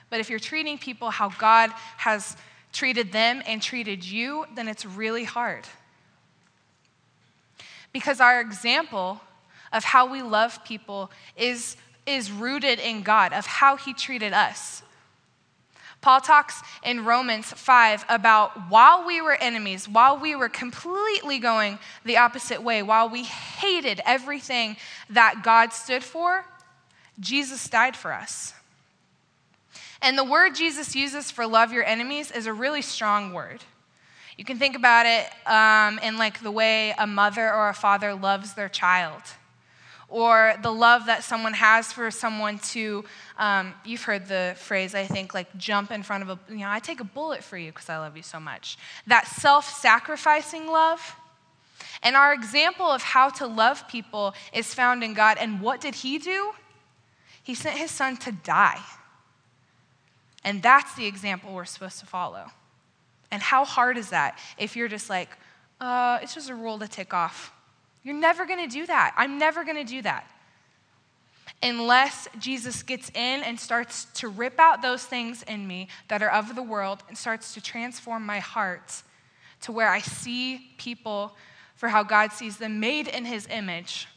But 0.09 0.19
if 0.19 0.29
you're 0.29 0.39
treating 0.39 0.77
people 0.77 1.09
how 1.09 1.29
God 1.29 1.71
has 1.97 2.37
treated 2.71 3.11
them 3.11 3.41
and 3.47 3.61
treated 3.61 4.05
you, 4.05 4.45
then 4.55 4.67
it's 4.67 4.85
really 4.85 5.23
hard. 5.23 5.65
Because 7.91 8.19
our 8.19 8.41
example 8.41 9.21
of 9.71 9.83
how 9.83 10.11
we 10.11 10.21
love 10.21 10.63
people 10.63 11.11
is, 11.35 11.77
is 12.05 12.31
rooted 12.31 12.79
in 12.79 13.01
God, 13.01 13.33
of 13.33 13.45
how 13.45 13.75
He 13.75 13.93
treated 13.93 14.33
us. 14.33 14.83
Paul 16.03 16.19
talks 16.19 16.61
in 16.83 17.05
Romans 17.05 17.45
5 17.45 18.03
about 18.09 18.69
while 18.69 19.07
we 19.07 19.21
were 19.21 19.35
enemies, 19.35 19.87
while 19.87 20.19
we 20.19 20.35
were 20.35 20.49
completely 20.49 21.39
going 21.39 21.79
the 22.03 22.17
opposite 22.17 22.61
way, 22.61 22.83
while 22.83 23.07
we 23.07 23.23
hated 23.23 24.01
everything 24.05 24.75
that 25.09 25.43
God 25.45 25.71
stood 25.71 26.03
for, 26.03 26.43
Jesus 27.21 27.69
died 27.69 27.95
for 27.95 28.11
us. 28.11 28.53
And 30.01 30.17
the 30.17 30.25
word 30.25 30.55
Jesus 30.55 30.93
uses 30.93 31.31
for 31.31 31.47
love 31.47 31.71
your 31.71 31.85
enemies 31.85 32.31
is 32.31 32.47
a 32.47 32.53
really 32.53 32.81
strong 32.81 33.31
word. 33.31 33.63
You 34.37 34.43
can 34.43 34.59
think 34.59 34.75
about 34.75 35.05
it 35.05 35.25
um, 35.49 35.99
in 35.99 36.17
like 36.17 36.41
the 36.41 36.51
way 36.51 36.93
a 36.97 37.07
mother 37.07 37.49
or 37.53 37.69
a 37.69 37.73
father 37.73 38.13
loves 38.13 38.55
their 38.55 38.67
child 38.67 39.21
or 40.13 40.53
the 40.61 40.71
love 40.71 41.07
that 41.07 41.23
someone 41.23 41.53
has 41.53 41.91
for 41.91 42.11
someone 42.11 42.59
to, 42.59 43.03
um, 43.39 43.73
you've 43.83 44.03
heard 44.03 44.27
the 44.27 44.53
phrase, 44.57 44.93
I 44.93 45.05
think, 45.05 45.33
like 45.33 45.57
jump 45.57 45.91
in 45.91 46.03
front 46.03 46.21
of 46.21 46.29
a, 46.29 46.39
you 46.53 46.59
know, 46.59 46.69
I 46.69 46.77
take 46.77 46.99
a 46.99 47.03
bullet 47.03 47.43
for 47.43 47.57
you 47.57 47.71
because 47.71 47.89
I 47.89 47.97
love 47.97 48.15
you 48.15 48.21
so 48.21 48.39
much. 48.39 48.77
That 49.07 49.25
self 49.25 49.67
sacrificing 49.67 50.67
love. 50.67 51.15
And 52.03 52.15
our 52.15 52.31
example 52.31 52.85
of 52.85 53.01
how 53.01 53.29
to 53.29 53.47
love 53.47 53.87
people 53.87 54.35
is 54.53 54.71
found 54.71 55.03
in 55.03 55.15
God. 55.15 55.37
And 55.39 55.59
what 55.59 55.81
did 55.81 55.95
He 55.95 56.19
do? 56.19 56.51
He 57.41 57.55
sent 57.55 57.79
His 57.79 57.89
Son 57.89 58.15
to 58.17 58.31
die. 58.31 58.81
And 60.43 60.61
that's 60.61 60.93
the 60.93 61.07
example 61.07 61.55
we're 61.55 61.65
supposed 61.65 61.99
to 62.01 62.05
follow. 62.05 62.51
And 63.31 63.41
how 63.41 63.65
hard 63.65 63.97
is 63.97 64.11
that 64.11 64.37
if 64.59 64.75
you're 64.75 64.87
just 64.87 65.09
like, 65.09 65.29
uh, 65.81 66.19
it's 66.21 66.35
just 66.35 66.51
a 66.51 66.55
rule 66.55 66.77
to 66.77 66.87
tick 66.87 67.15
off? 67.15 67.51
You're 68.03 68.15
never 68.15 68.45
going 68.45 68.67
to 68.67 68.73
do 68.73 68.85
that. 68.85 69.13
I'm 69.17 69.37
never 69.37 69.63
going 69.63 69.77
to 69.77 69.83
do 69.83 70.01
that. 70.01 70.29
Unless 71.61 72.27
Jesus 72.39 72.83
gets 72.83 73.09
in 73.11 73.43
and 73.43 73.57
starts 73.57 74.05
to 74.15 74.27
rip 74.27 74.59
out 74.59 74.81
those 74.81 75.05
things 75.05 75.43
in 75.43 75.65
me 75.65 75.87
that 76.09 76.21
are 76.21 76.29
of 76.29 76.55
the 76.55 76.63
world 76.63 77.01
and 77.07 77.17
starts 77.17 77.53
to 77.53 77.61
transform 77.61 78.25
my 78.25 78.39
heart 78.39 79.01
to 79.61 79.71
where 79.71 79.87
I 79.87 80.01
see 80.01 80.73
people 80.77 81.35
for 81.75 81.87
how 81.87 82.03
God 82.03 82.33
sees 82.33 82.57
them 82.57 82.81
made 82.81 83.07
in 83.07 83.23
his 83.23 83.47
image. 83.47 84.07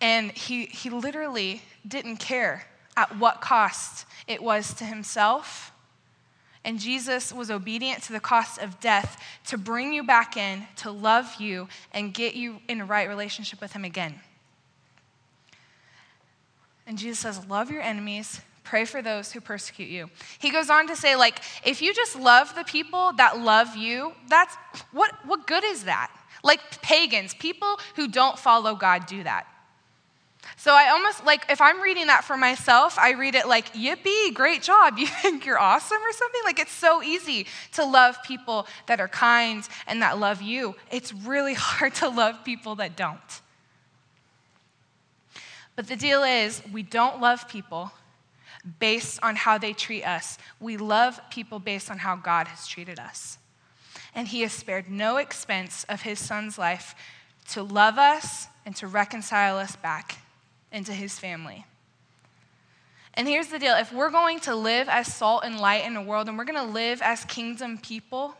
And 0.00 0.30
he, 0.30 0.66
he 0.66 0.90
literally 0.90 1.62
didn't 1.86 2.18
care 2.18 2.64
at 2.96 3.16
what 3.18 3.40
cost 3.40 4.06
it 4.28 4.42
was 4.42 4.72
to 4.74 4.84
himself 4.84 5.72
and 6.64 6.78
Jesus 6.78 7.32
was 7.32 7.50
obedient 7.50 8.02
to 8.04 8.12
the 8.12 8.20
cost 8.20 8.58
of 8.58 8.80
death 8.80 9.22
to 9.46 9.56
bring 9.56 9.92
you 9.92 10.02
back 10.02 10.36
in, 10.36 10.66
to 10.76 10.90
love 10.90 11.40
you, 11.40 11.68
and 11.92 12.12
get 12.12 12.34
you 12.34 12.60
in 12.68 12.80
a 12.80 12.84
right 12.84 13.08
relationship 13.08 13.60
with 13.60 13.72
Him 13.72 13.84
again. 13.84 14.20
And 16.86 16.98
Jesus 16.98 17.18
says, 17.18 17.46
Love 17.46 17.70
your 17.70 17.82
enemies, 17.82 18.40
pray 18.64 18.84
for 18.84 19.00
those 19.00 19.32
who 19.32 19.40
persecute 19.40 19.88
you. 19.88 20.10
He 20.38 20.50
goes 20.50 20.68
on 20.68 20.86
to 20.88 20.96
say, 20.96 21.16
like, 21.16 21.40
if 21.64 21.80
you 21.80 21.94
just 21.94 22.16
love 22.16 22.54
the 22.54 22.64
people 22.64 23.12
that 23.14 23.38
love 23.38 23.76
you, 23.76 24.12
that's 24.28 24.54
what, 24.92 25.12
what 25.24 25.46
good 25.46 25.64
is 25.64 25.84
that? 25.84 26.10
Like 26.44 26.82
pagans, 26.82 27.34
people 27.34 27.78
who 27.96 28.08
don't 28.08 28.38
follow 28.38 28.74
God 28.74 29.06
do 29.06 29.22
that. 29.24 29.46
So 30.56 30.72
I 30.72 30.90
almost 30.90 31.24
like, 31.24 31.46
if 31.50 31.60
I'm 31.60 31.80
reading 31.80 32.06
that 32.08 32.24
for 32.24 32.36
myself, 32.36 32.98
I 32.98 33.12
read 33.12 33.34
it 33.34 33.46
like, 33.46 33.72
yippee, 33.74 34.34
great 34.34 34.62
job. 34.62 34.98
You 34.98 35.06
think 35.06 35.46
you're 35.46 35.58
awesome 35.58 35.98
or 35.98 36.12
something? 36.12 36.40
Like, 36.44 36.58
it's 36.58 36.72
so 36.72 37.02
easy 37.02 37.46
to 37.74 37.84
love 37.84 38.22
people 38.22 38.66
that 38.86 39.00
are 39.00 39.08
kind 39.08 39.66
and 39.86 40.02
that 40.02 40.18
love 40.18 40.42
you. 40.42 40.74
It's 40.90 41.12
really 41.12 41.54
hard 41.58 41.94
to 41.96 42.08
love 42.08 42.44
people 42.44 42.76
that 42.76 42.96
don't. 42.96 43.40
But 45.76 45.86
the 45.86 45.96
deal 45.96 46.24
is, 46.24 46.62
we 46.72 46.82
don't 46.82 47.20
love 47.20 47.48
people 47.48 47.92
based 48.80 49.20
on 49.22 49.36
how 49.36 49.58
they 49.58 49.72
treat 49.72 50.04
us. 50.04 50.38
We 50.60 50.76
love 50.76 51.20
people 51.30 51.60
based 51.60 51.90
on 51.90 51.98
how 51.98 52.16
God 52.16 52.48
has 52.48 52.66
treated 52.66 52.98
us. 52.98 53.38
And 54.14 54.26
He 54.26 54.40
has 54.40 54.52
spared 54.52 54.90
no 54.90 55.18
expense 55.18 55.84
of 55.88 56.02
His 56.02 56.18
Son's 56.18 56.58
life 56.58 56.94
to 57.50 57.62
love 57.62 57.96
us 57.96 58.48
and 58.66 58.74
to 58.76 58.86
reconcile 58.86 59.56
us 59.56 59.76
back 59.76 60.18
into 60.72 60.92
his 60.92 61.18
family. 61.18 61.64
And 63.14 63.26
here's 63.26 63.48
the 63.48 63.58
deal 63.58 63.74
if 63.74 63.92
we're 63.92 64.10
going 64.10 64.40
to 64.40 64.54
live 64.54 64.88
as 64.88 65.12
salt 65.12 65.42
and 65.44 65.58
light 65.58 65.84
in 65.84 65.94
the 65.94 66.00
world, 66.00 66.28
and 66.28 66.38
we're 66.38 66.44
going 66.44 66.64
to 66.64 66.72
live 66.72 67.02
as 67.02 67.24
kingdom 67.24 67.78
people, 67.78 68.36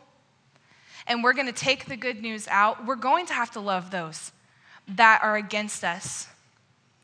and 1.05 1.23
we're 1.23 1.33
going 1.33 1.47
to 1.47 1.51
take 1.51 1.85
the 1.85 1.97
good 1.97 2.21
news 2.21 2.47
out, 2.47 2.85
we're 2.85 2.95
going 2.95 3.25
to 3.25 3.33
have 3.33 3.51
to 3.51 3.59
love 3.59 3.91
those 3.91 4.31
that 4.87 5.19
are 5.21 5.35
against 5.35 5.83
us, 5.83 6.27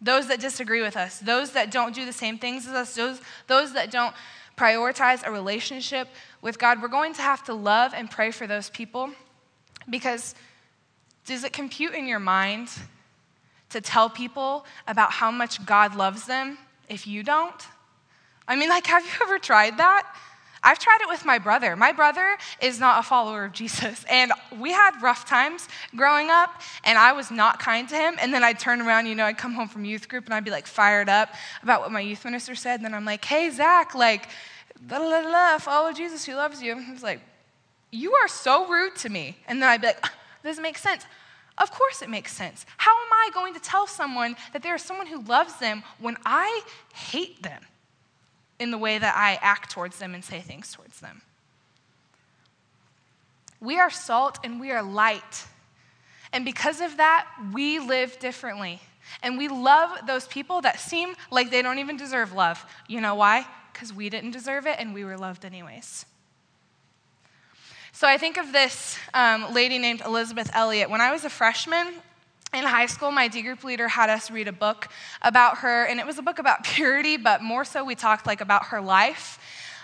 those 0.01 0.27
that 0.27 0.39
disagree 0.39 0.81
with 0.81 0.95
us, 0.95 1.19
those 1.19 1.51
that 1.51 1.71
don't 1.71 1.93
do 1.93 2.05
the 2.05 2.13
same 2.13 2.37
things 2.37 2.65
as 2.65 2.73
us, 2.73 2.95
those, 2.95 3.21
those 3.47 3.73
that 3.73 3.91
don't 3.91 4.15
prioritize 4.57 5.25
a 5.25 5.31
relationship 5.31 6.07
with 6.41 6.57
God. 6.57 6.81
We're 6.81 6.87
going 6.87 7.13
to 7.15 7.21
have 7.21 7.43
to 7.45 7.53
love 7.53 7.93
and 7.93 8.09
pray 8.09 8.31
for 8.31 8.47
those 8.47 8.69
people 8.69 9.11
because 9.89 10.33
does 11.25 11.43
it 11.43 11.53
compute 11.53 11.93
in 11.93 12.07
your 12.07 12.19
mind 12.19 12.69
to 13.75 13.81
tell 13.81 14.09
people 14.09 14.65
about 14.87 15.11
how 15.11 15.31
much 15.31 15.65
God 15.65 15.95
loves 15.95 16.25
them 16.25 16.57
if 16.87 17.05
you 17.05 17.23
don't? 17.23 17.61
I 18.47 18.55
mean, 18.55 18.69
like, 18.69 18.87
have 18.87 19.03
you 19.03 19.11
ever 19.23 19.37
tried 19.37 19.77
that? 19.77 20.15
I've 20.63 20.79
tried 20.79 20.99
it 21.01 21.09
with 21.09 21.25
my 21.25 21.37
brother. 21.37 21.75
My 21.75 21.91
brother 21.91 22.37
is 22.61 22.79
not 22.79 22.99
a 22.99 23.03
follower 23.03 23.43
of 23.43 23.51
Jesus. 23.61 24.05
And 24.09 24.31
we 24.57 24.71
had 24.71 25.01
rough 25.01 25.25
times 25.25 25.67
growing 25.93 26.29
up, 26.29 26.61
and 26.85 26.97
I 26.97 27.11
was 27.11 27.31
not 27.31 27.59
kind 27.59 27.87
to 27.89 27.95
him. 27.95 28.15
And 28.21 28.33
then 28.33 28.45
I'd 28.45 28.59
turn 28.59 28.81
around, 28.81 29.07
you 29.07 29.15
know, 29.15 29.25
I'd 29.25 29.37
come 29.37 29.53
home 29.53 29.67
from 29.67 29.83
youth 29.83 30.07
group 30.07 30.25
and 30.25 30.33
I'd 30.33 30.45
be 30.45 30.51
like 30.51 30.67
fired 30.67 31.09
up 31.09 31.29
about 31.61 31.81
what 31.81 31.91
my 31.91 31.99
youth 31.99 32.23
minister 32.23 32.55
said. 32.55 32.75
And 32.75 32.85
then 32.85 32.93
I'm 32.93 33.05
like, 33.05 33.25
hey, 33.25 33.49
Zach, 33.49 33.93
like, 33.93 34.29
blah, 34.81 34.99
blah, 34.99 35.21
blah, 35.21 35.57
follow 35.57 35.91
Jesus, 35.91 36.23
he 36.23 36.33
loves 36.33 36.61
you. 36.61 36.79
He's 36.79 37.03
like, 37.03 37.19
you 37.91 38.13
are 38.13 38.29
so 38.29 38.67
rude 38.67 38.95
to 38.97 39.09
me. 39.09 39.37
And 39.47 39.61
then 39.61 39.69
I'd 39.69 39.81
be 39.81 39.87
like, 39.87 40.05
this 40.43 40.59
makes 40.59 40.81
sense. 40.81 41.05
Of 41.57 41.71
course, 41.71 42.01
it 42.01 42.09
makes 42.09 42.33
sense. 42.33 42.65
How 42.77 42.91
am 42.91 43.13
I 43.13 43.29
going 43.33 43.53
to 43.53 43.59
tell 43.59 43.87
someone 43.87 44.35
that 44.53 44.61
there 44.61 44.75
is 44.75 44.81
someone 44.81 45.07
who 45.07 45.21
loves 45.21 45.57
them 45.57 45.83
when 45.99 46.17
I 46.25 46.61
hate 46.93 47.41
them? 47.43 47.63
in 48.59 48.71
the 48.71 48.77
way 48.77 48.97
that 48.97 49.15
I 49.15 49.37
act 49.41 49.71
towards 49.71 49.97
them 49.97 50.13
and 50.13 50.23
say 50.23 50.39
things 50.39 50.71
towards 50.71 50.99
them. 50.99 51.21
We 53.59 53.79
are 53.79 53.89
salt 53.89 54.39
and 54.43 54.59
we 54.59 54.71
are 54.71 54.83
light. 54.83 55.45
And 56.31 56.45
because 56.45 56.81
of 56.81 56.97
that, 56.97 57.27
we 57.53 57.79
live 57.79 58.17
differently. 58.19 58.81
And 59.21 59.37
we 59.37 59.47
love 59.47 60.07
those 60.07 60.27
people 60.27 60.61
that 60.61 60.79
seem 60.79 61.15
like 61.31 61.51
they 61.51 61.61
don't 61.61 61.79
even 61.79 61.97
deserve 61.97 62.33
love. 62.33 62.65
You 62.87 63.01
know 63.01 63.15
why? 63.15 63.45
Because 63.71 63.93
we 63.93 64.09
didn't 64.09 64.31
deserve 64.31 64.65
it 64.67 64.77
and 64.79 64.93
we 64.93 65.05
were 65.05 65.17
loved 65.17 65.45
anyways. 65.45 66.05
So 67.95 68.09
I 68.09 68.17
think 68.17 68.35
of 68.35 68.51
this 68.51 68.97
um, 69.13 69.53
lady 69.53 69.79
named 69.79 70.01
Elisabeth 70.05 70.51
Elliot. 70.53 70.89
When 70.89 70.99
I 70.99 71.13
was 71.13 71.23
a 71.23 71.29
freshman, 71.29 71.93
in 72.53 72.65
high 72.65 72.87
school, 72.87 73.09
my 73.09 73.29
D 73.29 73.41
group 73.41 73.63
leader 73.63 73.87
had 73.87 74.09
us 74.09 74.29
read 74.29 74.49
a 74.49 74.51
book 74.51 74.89
about 75.21 75.59
her, 75.59 75.85
and 75.85 75.97
it 75.97 76.05
was 76.05 76.17
a 76.17 76.21
book 76.21 76.37
about 76.37 76.63
purity, 76.65 77.15
but 77.15 77.41
more 77.41 77.63
so 77.63 77.85
we 77.85 77.95
talked 77.95 78.27
like 78.27 78.41
about 78.41 78.65
her 78.65 78.81
life. 78.81 79.39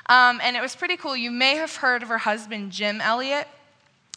Um, 0.07 0.41
and 0.43 0.57
it 0.57 0.61
was 0.61 0.75
pretty 0.75 0.97
cool. 0.97 1.15
You 1.15 1.31
may 1.31 1.55
have 1.55 1.77
heard 1.77 2.03
of 2.03 2.09
her 2.09 2.17
husband, 2.17 2.73
Jim 2.73 2.99
Elliot. 2.99 3.47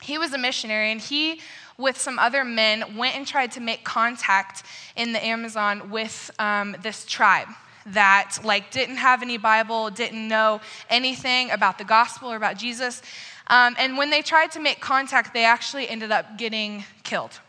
He 0.02 0.18
was 0.18 0.32
a 0.32 0.38
missionary, 0.38 0.90
and 0.90 1.00
he, 1.00 1.40
with 1.78 1.96
some 1.96 2.18
other 2.18 2.42
men, 2.42 2.96
went 2.96 3.14
and 3.14 3.24
tried 3.24 3.52
to 3.52 3.60
make 3.60 3.84
contact 3.84 4.64
in 4.96 5.12
the 5.12 5.24
Amazon 5.24 5.90
with 5.90 6.32
um, 6.40 6.74
this 6.82 7.06
tribe 7.06 7.46
that 7.86 8.38
like 8.42 8.70
didn't 8.70 8.96
have 8.96 9.22
any 9.22 9.36
Bible, 9.36 9.90
didn't 9.90 10.26
know 10.26 10.60
anything 10.88 11.50
about 11.50 11.78
the 11.78 11.84
gospel 11.84 12.32
or 12.32 12.36
about 12.36 12.56
Jesus. 12.56 13.02
Um, 13.48 13.76
and 13.78 13.98
when 13.98 14.10
they 14.10 14.22
tried 14.22 14.52
to 14.52 14.60
make 14.60 14.80
contact, 14.80 15.34
they 15.34 15.44
actually 15.44 15.88
ended 15.88 16.10
up 16.10 16.38
getting 16.38 16.84
killed. 17.02 17.40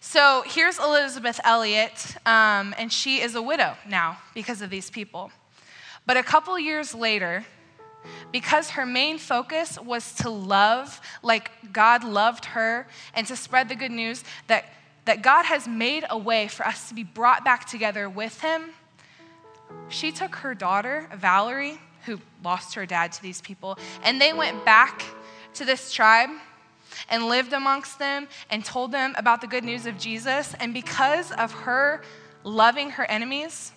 So 0.00 0.42
here's 0.46 0.78
Elisabeth 0.78 1.40
Elliot, 1.44 2.16
um, 2.24 2.74
and 2.78 2.92
she 2.92 3.20
is 3.20 3.34
a 3.34 3.42
widow 3.42 3.76
now 3.86 4.18
because 4.34 4.62
of 4.62 4.70
these 4.70 4.90
people. 4.90 5.30
But 6.06 6.16
a 6.16 6.22
couple 6.22 6.58
years 6.58 6.94
later, 6.94 7.44
because 8.32 8.70
her 8.70 8.86
main 8.86 9.18
focus 9.18 9.78
was 9.78 10.14
to 10.14 10.30
love 10.30 11.00
like 11.22 11.50
God 11.72 12.04
loved 12.04 12.46
her 12.46 12.86
and 13.14 13.26
to 13.26 13.36
spread 13.36 13.68
the 13.68 13.74
good 13.74 13.90
news 13.90 14.24
that, 14.46 14.64
that 15.04 15.22
God 15.22 15.44
has 15.44 15.68
made 15.68 16.04
a 16.08 16.16
way 16.16 16.48
for 16.48 16.66
us 16.66 16.88
to 16.88 16.94
be 16.94 17.04
brought 17.04 17.44
back 17.44 17.66
together 17.66 18.08
with 18.08 18.40
Him, 18.40 18.70
she 19.88 20.12
took 20.12 20.36
her 20.36 20.54
daughter, 20.54 21.08
Valerie, 21.14 21.80
who 22.08 22.20
lost 22.42 22.74
her 22.74 22.86
dad 22.86 23.12
to 23.12 23.22
these 23.22 23.40
people, 23.40 23.78
and 24.02 24.20
they 24.20 24.32
went 24.32 24.64
back 24.64 25.04
to 25.54 25.64
this 25.64 25.92
tribe 25.92 26.30
and 27.08 27.28
lived 27.28 27.52
amongst 27.52 27.98
them 27.98 28.26
and 28.50 28.64
told 28.64 28.92
them 28.92 29.14
about 29.16 29.40
the 29.40 29.46
good 29.46 29.64
news 29.64 29.86
of 29.86 29.98
Jesus. 29.98 30.54
And 30.58 30.74
because 30.74 31.30
of 31.32 31.52
her 31.52 32.02
loving 32.44 32.90
her 32.90 33.04
enemies, 33.04 33.72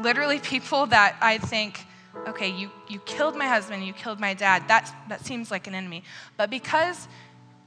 literally 0.00 0.38
people 0.38 0.86
that 0.86 1.16
I 1.20 1.38
think, 1.38 1.84
okay, 2.26 2.48
you, 2.48 2.70
you 2.88 2.98
killed 3.00 3.36
my 3.36 3.46
husband, 3.46 3.84
you 3.84 3.92
killed 3.92 4.20
my 4.20 4.34
dad, 4.34 4.68
that, 4.68 4.94
that 5.08 5.24
seems 5.24 5.50
like 5.50 5.66
an 5.66 5.74
enemy. 5.74 6.04
But 6.36 6.50
because 6.50 7.08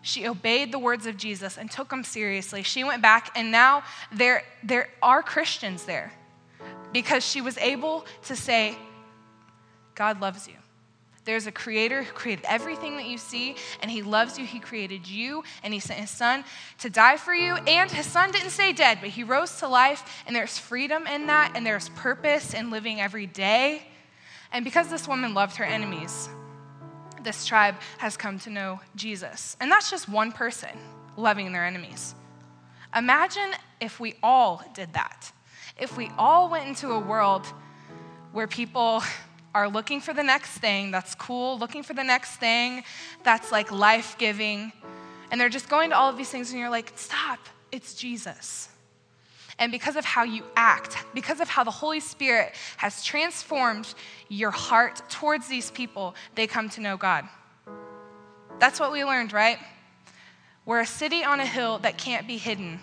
she 0.02 0.28
obeyed 0.28 0.72
the 0.72 0.80
words 0.80 1.06
of 1.06 1.18
Jesus 1.18 1.58
and 1.58 1.70
took 1.70 1.90
them 1.90 2.04
seriously, 2.04 2.64
she 2.64 2.84
went 2.84 3.02
back, 3.02 3.32
and 3.36 3.52
now 3.52 3.84
there, 4.12 4.44
there 4.64 4.90
are 5.02 5.22
Christians 5.22 5.84
there 5.84 6.14
because 6.94 7.26
she 7.26 7.42
was 7.42 7.58
able 7.58 8.06
to 8.24 8.36
say, 8.36 8.76
God 10.00 10.22
loves 10.22 10.48
you. 10.48 10.54
There's 11.26 11.46
a 11.46 11.52
creator 11.52 12.04
who 12.04 12.14
created 12.14 12.46
everything 12.48 12.96
that 12.96 13.06
you 13.06 13.18
see, 13.18 13.58
and 13.82 13.92
he 13.92 14.02
loves 14.02 14.40
you. 14.40 14.46
He 14.46 14.62
created 14.62 15.06
you, 15.06 15.44
and 15.62 15.74
he 15.74 15.82
sent 15.82 16.00
his 16.00 16.10
son 16.10 16.46
to 16.78 16.90
die 16.90 17.18
for 17.18 17.34
you. 17.34 17.56
And 17.56 17.92
his 17.92 18.06
son 18.06 18.32
didn't 18.32 18.52
stay 18.52 18.72
dead, 18.72 19.00
but 19.02 19.10
he 19.10 19.26
rose 19.26 19.60
to 19.60 19.68
life, 19.68 20.24
and 20.26 20.34
there's 20.34 20.58
freedom 20.58 21.06
in 21.06 21.28
that, 21.28 21.52
and 21.54 21.66
there's 21.66 21.90
purpose 21.90 22.54
in 22.54 22.72
living 22.72 23.02
every 23.02 23.26
day. 23.26 23.84
And 24.54 24.64
because 24.64 24.88
this 24.88 25.06
woman 25.06 25.34
loved 25.34 25.58
her 25.58 25.66
enemies, 25.66 26.30
this 27.22 27.46
tribe 27.46 27.76
has 27.98 28.16
come 28.16 28.40
to 28.40 28.50
know 28.50 28.80
Jesus. 28.96 29.58
And 29.60 29.70
that's 29.70 29.92
just 29.92 30.08
one 30.08 30.32
person 30.32 30.78
loving 31.18 31.52
their 31.52 31.66
enemies. 31.66 32.16
Imagine 32.96 33.52
if 33.82 34.00
we 34.00 34.16
all 34.24 34.64
did 34.74 34.94
that. 34.94 35.34
If 35.78 35.98
we 35.98 36.10
all 36.18 36.50
went 36.50 36.70
into 36.70 36.92
a 36.92 37.00
world 37.00 37.46
where 38.32 38.48
people 38.48 39.04
are 39.54 39.68
looking 39.68 40.00
for 40.00 40.14
the 40.14 40.24
next 40.24 40.58
thing 40.60 40.92
that's 40.92 41.16
cool, 41.16 41.58
looking 41.58 41.84
for 41.84 41.94
the 41.94 42.04
next 42.04 42.38
thing 42.38 42.84
that's 43.24 43.52
like 43.52 43.72
life 43.72 44.18
giving, 44.18 44.72
and 45.32 45.40
they're 45.40 45.50
just 45.50 45.70
going 45.70 45.90
to 45.90 45.96
all 45.96 46.10
of 46.10 46.18
these 46.18 46.30
things, 46.30 46.52
and 46.52 46.60
you're 46.60 46.70
like, 46.70 46.92
stop, 46.96 47.40
it's 47.72 47.96
Jesus. 47.96 48.70
And 49.58 49.72
because 49.72 49.98
of 49.98 50.06
how 50.06 50.24
you 50.24 50.44
act, 50.56 50.96
because 51.14 51.42
of 51.42 51.50
how 51.50 51.66
the 51.66 51.72
Holy 51.72 52.00
Spirit 52.00 52.54
has 52.78 53.04
transformed 53.04 53.94
your 54.30 54.52
heart 54.52 55.02
towards 55.10 55.48
these 55.48 55.70
people, 55.72 56.16
they 56.36 56.48
come 56.48 56.70
to 56.70 56.82
know 56.82 56.96
God. 56.96 57.28
That's 58.60 58.80
what 58.80 58.92
we 58.92 59.04
learned, 59.04 59.34
right? 59.34 59.60
We're 60.66 60.82
a 60.82 60.86
city 60.86 61.24
on 61.24 61.40
a 61.40 61.46
hill 61.46 61.80
that 61.80 61.98
can't 61.98 62.28
be 62.28 62.38
hidden. 62.38 62.80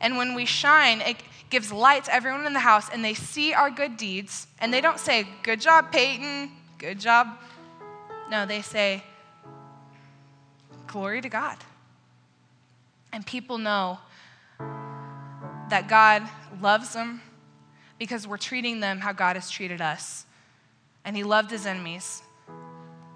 And 0.00 0.16
when 0.16 0.34
we 0.34 0.44
shine, 0.44 1.00
it, 1.00 1.16
gives 1.50 1.72
light 1.72 2.04
to 2.04 2.14
everyone 2.14 2.46
in 2.46 2.52
the 2.52 2.60
house, 2.60 2.88
and 2.92 3.04
they 3.04 3.14
see 3.14 3.52
our 3.52 3.70
good 3.70 3.96
deeds, 3.96 4.46
and 4.60 4.72
they 4.72 4.80
don't 4.80 4.98
say, 4.98 5.26
Good 5.42 5.60
job, 5.60 5.90
Peyton, 5.90 6.50
good 6.78 7.00
job. 7.00 7.28
No, 8.30 8.46
they 8.46 8.62
say, 8.62 9.02
Glory 10.86 11.20
to 11.20 11.28
God. 11.28 11.56
And 13.12 13.24
people 13.24 13.58
know 13.58 13.98
that 14.58 15.88
God 15.88 16.28
loves 16.60 16.92
them 16.92 17.22
because 17.98 18.26
we're 18.26 18.36
treating 18.36 18.80
them 18.80 19.00
how 19.00 19.12
God 19.12 19.36
has 19.36 19.50
treated 19.50 19.80
us. 19.80 20.24
And 21.04 21.16
He 21.16 21.24
loved 21.24 21.50
His 21.50 21.66
enemies, 21.66 22.22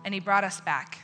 and 0.04 0.14
He 0.14 0.20
brought 0.20 0.44
us 0.44 0.60
back. 0.60 0.98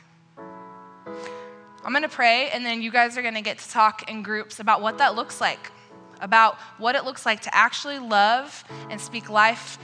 I'm 1.88 1.94
gonna 1.94 2.06
pray, 2.06 2.50
and 2.50 2.66
then 2.66 2.82
you 2.82 2.90
guys 2.90 3.16
are 3.16 3.22
gonna 3.22 3.40
get 3.40 3.56
to 3.60 3.70
talk 3.70 4.10
in 4.10 4.22
groups 4.22 4.60
about 4.60 4.82
what 4.82 4.98
that 4.98 5.14
looks 5.14 5.40
like 5.40 5.70
about 6.20 6.58
what 6.76 6.94
it 6.94 7.04
looks 7.04 7.24
like 7.24 7.40
to 7.40 7.54
actually 7.54 7.98
love 7.98 8.62
and 8.90 9.00
speak 9.00 9.30
life 9.30 9.78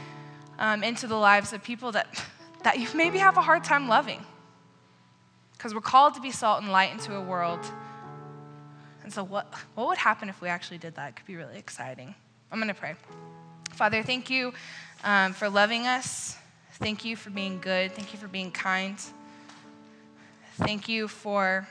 um, 0.59 0.83
into 0.85 1.07
the 1.07 1.17
lives 1.17 1.55
of 1.55 1.63
people 1.63 1.93
that, 1.93 2.23
that 2.63 2.79
you 2.79 2.89
maybe 2.95 3.17
have 3.17 3.39
a 3.39 3.41
hard 3.41 3.65
time 3.65 3.89
loving. 3.89 4.23
Because 5.53 5.75
we're 5.75 5.81
called 5.81 6.15
to 6.17 6.21
be 6.21 6.31
salt 6.31 6.63
and 6.63 6.71
light 6.71 6.93
into 6.93 7.15
a 7.17 7.23
world. 7.23 7.65
And 9.03 9.11
so, 9.11 9.25
what, 9.25 9.55
what 9.77 9.87
would 9.87 9.97
happen 9.97 10.29
if 10.29 10.43
we 10.43 10.49
actually 10.49 10.77
did 10.77 10.97
that? 10.97 11.11
It 11.11 11.17
could 11.17 11.27
be 11.27 11.37
really 11.37 11.57
exciting. 11.57 12.15
I'm 12.53 12.59
going 12.59 12.69
to 12.69 12.79
pray. 12.79 12.97
Father, 13.73 14.03
thank 14.03 14.29
you 14.29 14.53
um, 15.05 15.33
for 15.33 15.49
loving 15.49 15.87
us. 15.87 16.37
Thank 16.73 17.05
you 17.05 17.17
for 17.17 17.31
being 17.31 17.61
good. 17.61 17.93
Thank 17.93 18.13
you 18.13 18.19
for 18.19 18.29
being 18.29 18.51
kind. 18.51 18.99
Thank 20.57 20.87
you 20.87 21.09
for 21.09 21.67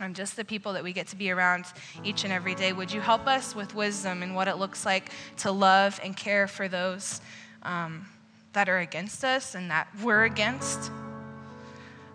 and 0.00 0.14
just 0.14 0.36
the 0.36 0.44
people 0.44 0.72
that 0.74 0.82
we 0.82 0.92
get 0.92 1.06
to 1.08 1.16
be 1.16 1.30
around 1.30 1.64
each 2.04 2.24
and 2.24 2.32
every 2.32 2.54
day. 2.54 2.72
Would 2.72 2.92
you 2.92 3.00
help 3.00 3.26
us 3.26 3.54
with 3.54 3.74
wisdom 3.74 4.22
and 4.22 4.34
what 4.34 4.48
it 4.48 4.56
looks 4.56 4.84
like 4.84 5.10
to 5.38 5.50
love 5.50 5.98
and 6.02 6.16
care 6.16 6.46
for 6.46 6.68
those 6.68 7.20
um, 7.62 8.06
that 8.52 8.68
are 8.68 8.78
against 8.78 9.24
us 9.24 9.54
and 9.54 9.70
that 9.70 9.88
we're 10.02 10.24
against? 10.24 10.90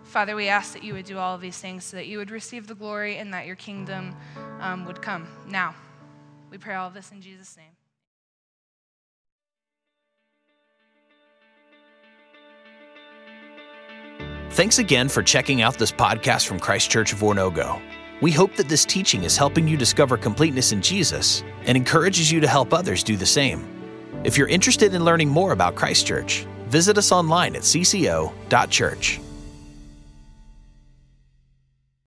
Father, 0.04 0.36
we 0.36 0.48
ask 0.48 0.74
that 0.74 0.84
you 0.84 0.92
would 0.92 1.06
do 1.06 1.18
all 1.18 1.34
of 1.34 1.40
these 1.40 1.58
things 1.58 1.84
so 1.84 1.96
that 1.96 2.06
you 2.06 2.18
would 2.18 2.30
receive 2.30 2.66
the 2.66 2.74
glory 2.74 3.16
and 3.16 3.32
that 3.32 3.46
your 3.46 3.56
kingdom 3.56 4.14
um, 4.60 4.84
would 4.84 5.00
come. 5.00 5.26
Now, 5.48 5.74
we 6.50 6.58
pray 6.58 6.74
all 6.74 6.88
of 6.88 6.94
this 6.94 7.10
in 7.12 7.22
Jesus' 7.22 7.56
name. 7.56 7.81
Thanks 14.52 14.78
again 14.78 15.08
for 15.08 15.22
checking 15.22 15.62
out 15.62 15.78
this 15.78 15.90
podcast 15.90 16.46
from 16.46 16.60
Christ 16.60 16.90
Church 16.90 17.14
of 17.14 17.20
Oronogo. 17.20 17.80
We 18.20 18.30
hope 18.30 18.54
that 18.56 18.68
this 18.68 18.84
teaching 18.84 19.24
is 19.24 19.34
helping 19.34 19.66
you 19.66 19.78
discover 19.78 20.18
completeness 20.18 20.72
in 20.72 20.82
Jesus 20.82 21.42
and 21.64 21.74
encourages 21.74 22.30
you 22.30 22.38
to 22.40 22.46
help 22.46 22.74
others 22.74 23.02
do 23.02 23.16
the 23.16 23.24
same. 23.24 23.66
If 24.24 24.36
you're 24.36 24.48
interested 24.48 24.92
in 24.92 25.06
learning 25.06 25.30
more 25.30 25.52
about 25.52 25.74
Christ 25.74 26.06
Church, 26.06 26.44
visit 26.66 26.98
us 26.98 27.12
online 27.12 27.56
at 27.56 27.62
cco.church. 27.62 29.20